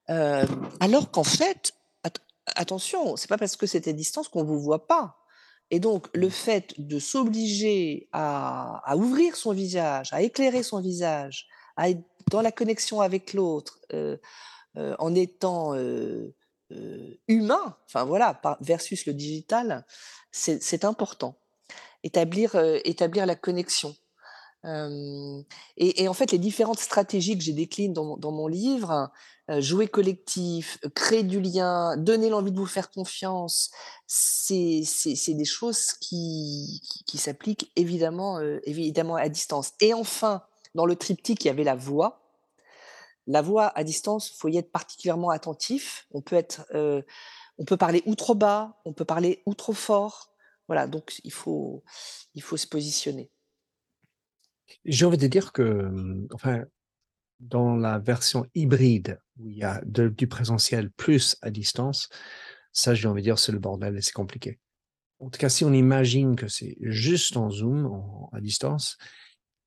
[0.09, 1.75] Alors qu'en fait,
[2.05, 2.11] at
[2.57, 5.22] attention, c'est pas parce que à distance qu'on vous voit pas
[5.73, 11.91] et donc le fait de s'obliger à ouvrir son visage, à éclairer son visage, à
[11.91, 14.21] être dans la connexion avec l'autre, heu
[14.79, 16.35] heu, en étant, heu,
[17.29, 19.87] humain, enfin voilà, versus le digital,
[20.33, 21.37] c'est important.
[22.05, 22.57] Établir
[23.27, 23.95] la connexion.
[24.65, 29.11] Et en fait, les différentes stratégies que j'ai déclines dans mon livre,
[29.59, 33.71] jouer collectif, créer du lien, donner l'envie de vous faire confiance,
[34.07, 34.85] c'est
[35.29, 36.81] des choses qui
[37.15, 40.43] s'appliquent évidemment, évidemment à distance et enfin,
[40.75, 42.21] dans le triptyque, il y avait la voix.
[43.27, 46.07] La voix à distance, faut y être particulièrement attentif.
[46.13, 46.67] On peut être,
[47.59, 50.31] on peut parler ou trop bas, on peut parler ou trop fort.
[50.69, 51.83] Voilà, donc il faut
[52.35, 53.31] il faut se positionner.
[54.85, 56.65] J'ai envie de dire que, enfin,
[57.41, 62.09] dans la version hybride où il y a de du présentiel plus à distance,
[62.73, 64.59] ça, j'ai envie de dire, c'est le bordel et c'est compliqué.
[65.21, 68.97] En tout cas, si on imagine que c'est juste en Zoom, en à distance,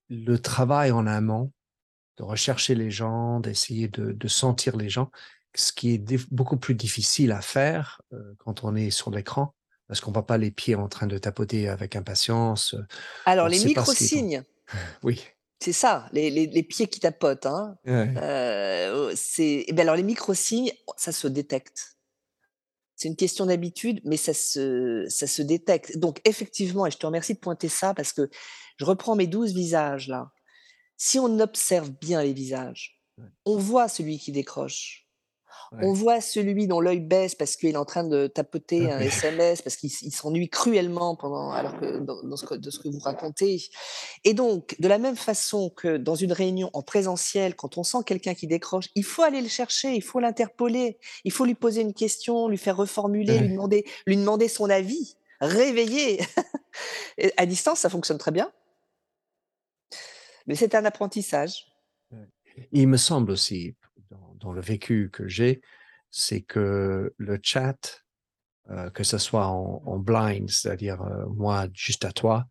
[0.08, 1.52] le travail en amont,
[2.18, 5.10] de rechercher les gens, d'essayer de de sentir les gens,
[5.54, 9.54] ce qui est beaucoup plus difficile à faire, heu, quand on est sur l'écran,
[9.88, 12.84] parce qu'on voit pas les pieds en train de tapoter avec impatience, on
[13.26, 14.42] Alors ne les micro-signes
[15.02, 15.26] Oui,
[15.62, 17.76] C'est ça, les les les pieds qui tapotent, hein.
[17.86, 21.96] ouais, Heu, c'est et beh, alors les micro-signes, ça se détecte.
[22.94, 25.98] c'est une question d'habitude, mais ça se, ça se détecte.
[25.98, 28.30] Donc, effectivement, et je te remercie de pointer ça parce que
[28.78, 30.32] je reprends mes douze visages là.
[30.98, 33.02] Si on observe bien les visages,
[33.46, 35.05] on voit celui qui décroche.
[35.72, 39.62] On voit celui dont l'œil baisse parce qu'il est en train de tapoter un SMS,
[39.62, 43.62] parce qu'il s'ennuie cruellement pendant, alors que dans, ce de ce que vous racontez.
[44.24, 47.98] Et donc, de la même façon que dans une réunion en présentiel, quand on sent
[48.06, 51.82] quelqu'un qui décroche, il faut aller le chercher, il faut l'interpeller, il faut lui poser
[51.82, 56.20] une question, lui faire reformuler, lui, demander, lui demander son avis, réveiller.
[57.36, 58.50] à distance, ça fonctionne très bien.
[60.46, 61.66] Mais c'est un apprentissage.
[62.72, 63.74] Il me semble aussi,
[64.40, 65.60] dans, le vécu que j'ai,
[66.10, 68.04] c'est que le chat,
[68.70, 72.46] euh, que ce soit en, blind, c'est-à-dire euh, moi juste à toi,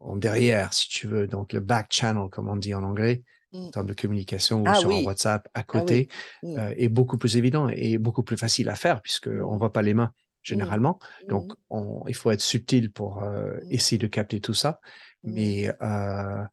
[0.00, 3.22] en, derrière, si tu veux, donc le back channel, comme on dit en anglais,
[3.52, 3.70] en mmh.
[3.70, 6.08] termes de communication ou ah sur WhatsApp à ah côté,
[6.42, 6.58] mmh.
[6.58, 9.82] euh, est beaucoup plus évident et beaucoup plus facile à faire puisqu'on ne voit pas
[9.82, 10.10] les mains mmh.
[10.42, 10.98] généralement.
[11.28, 11.52] Donc,
[12.06, 13.22] il faut être subtil pour
[13.70, 14.80] essayer de capter tout ça.
[15.24, 16.44] Mais euh,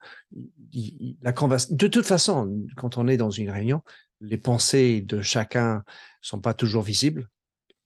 [1.22, 3.82] la de toute façon, quand on est dans une réunion,
[4.22, 5.84] les pensées de chacun
[6.22, 7.30] sont pas toujours visibles.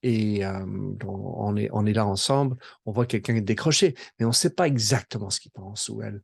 [0.02, 0.64] Et euh,
[1.06, 2.56] on, est, on est là ensemble,
[2.86, 6.22] on voit quelqu'un décrocher, mais on ne sait pas exactement ce qu'il pense ou elle.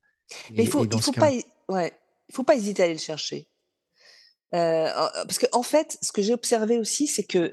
[0.53, 1.31] mais il faut, il faut pas,
[1.69, 1.93] ouais,
[2.29, 3.49] il faut pas hésiter à aller le chercher.
[4.55, 7.51] Euh, parce qu'en en fait, ce que j'ai observé aussi, c'est que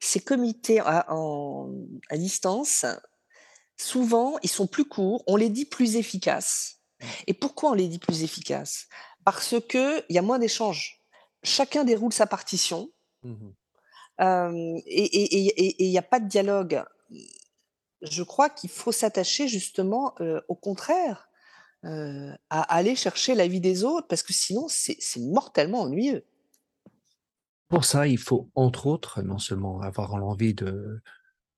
[0.00, 1.70] ces comités à, en,
[2.08, 2.86] à distance,
[3.76, 6.80] souvent, ils sont plus courts, on les dit plus efficaces.
[7.00, 7.06] Mmh.
[7.26, 8.86] Et pourquoi on les dit plus efficaces?
[9.24, 11.02] Parce qu'il y a moins d'échanges.
[11.42, 12.90] Chacun déroule sa partition.
[13.22, 13.50] Mmh
[14.18, 16.82] et il n'y a pas de dialogue.
[18.00, 20.14] Je crois qu'il faut s'attacher justement
[20.48, 21.28] au contraire
[21.82, 26.24] à aller chercher l'avis des autres parce que sinon c'est mortellement ennuyeux.
[27.68, 31.00] Pour ça, il faut entre autres non seulement avoir l'envie de,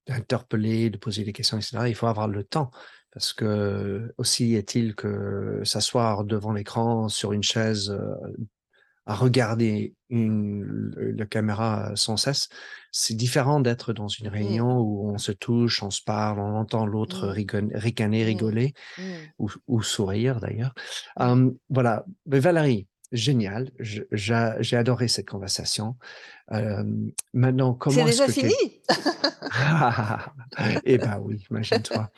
[0.06, 1.78] d'interpeller, de poser des questions, etc.
[1.86, 2.70] Il faut avoir le temps.
[3.12, 8.14] Parce que aussi est-il que s'asseoir devant l'écran sur une chaise euh,
[9.08, 12.50] à regarder une, la caméra sans cesse,
[12.92, 14.32] c'est différent d'être dans une mmh.
[14.32, 17.70] réunion où on se touche, on se parle, on entend l'autre mmh.
[17.74, 18.26] ricaner, mmh.
[18.26, 18.74] rigoler
[19.38, 20.74] ou, sourire d'ailleurs.
[21.70, 22.04] voilà.
[22.26, 23.70] Mais Valérie, génial.
[23.78, 25.96] J'ai adoré cette conversation.
[27.32, 28.54] maintenant, comment C'est déjà fini?
[30.84, 32.10] Eh ben oui, imagine-toi.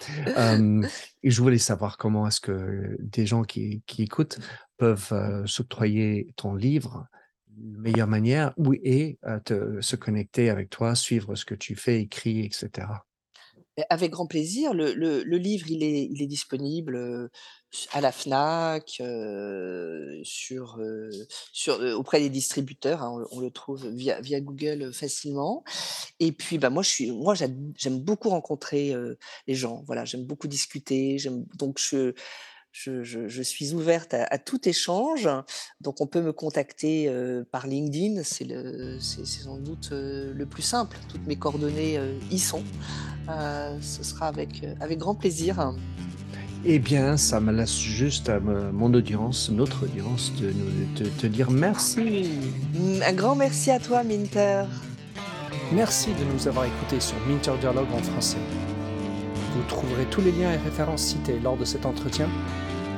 [1.23, 4.39] et je voulais savoir comment est-ce que des gens qui, écoutent
[4.77, 7.07] peuvent s'octroyer ton livre
[7.49, 9.19] de meilleure manière ou et
[9.81, 12.89] se connecter avec toi, suivre ce que tu fais, écrit, etc.
[13.89, 14.75] Avec grand plaisir.
[14.75, 17.31] Le, livre, il est, il est disponible
[17.93, 19.03] à la FNAC,
[20.25, 20.79] sur,
[21.53, 23.03] sur, auprès des distributeurs.
[23.03, 25.65] Hein, on, le trouve via, via Google facilement.
[26.19, 28.95] Et puis, bah, moi, je suis, moi j'aime beaucoup rencontrer
[29.47, 29.83] les gens.
[29.87, 31.17] Voilà, j'aime beaucoup discuter.
[31.57, 32.15] Donc, je,
[32.73, 35.29] je, suis ouverte à, tout échange.
[35.81, 37.13] Donc, on peut me contacter
[37.51, 38.23] par LinkedIn.
[38.23, 38.47] C'est
[39.27, 40.97] sans doute le plus simple.
[41.09, 41.99] Toutes mes coordonnées
[42.31, 42.65] y sont.
[43.29, 45.75] ce sera avec, avec grand plaisir.
[46.65, 50.53] Eh bien, ça me laisse juste à mon audience, notre audience, de,
[51.03, 52.29] de te dire merci.
[53.03, 54.65] Un grand merci à toi, Minter.
[55.73, 58.39] Merci de nous avoir écoutés sur Minter Dialogue en français.
[59.53, 62.29] Vous trouverez tous les liens et références cités lors de cet entretien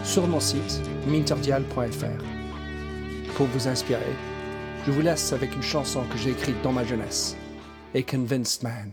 [0.05, 2.25] sur mon site minterdial.fr.
[3.35, 4.13] Pour vous inspirer,
[4.87, 7.37] je vous laisse avec une chanson que j'ai écrite dans ma jeunesse,
[7.95, 8.93] A Convinced Man.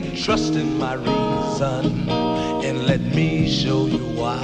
[0.00, 4.40] Trust in my reason and let me show you why.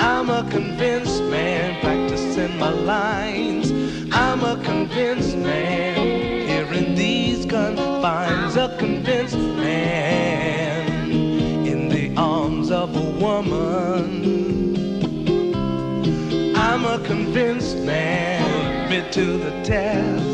[0.00, 3.70] I'm a convinced man practicing my lines.
[4.12, 5.96] I'm a convinced man
[6.48, 8.56] here in these confines.
[8.56, 11.10] A convinced man
[11.66, 14.34] in the arms of a woman.
[16.56, 20.33] I'm a convinced man, admit to the test.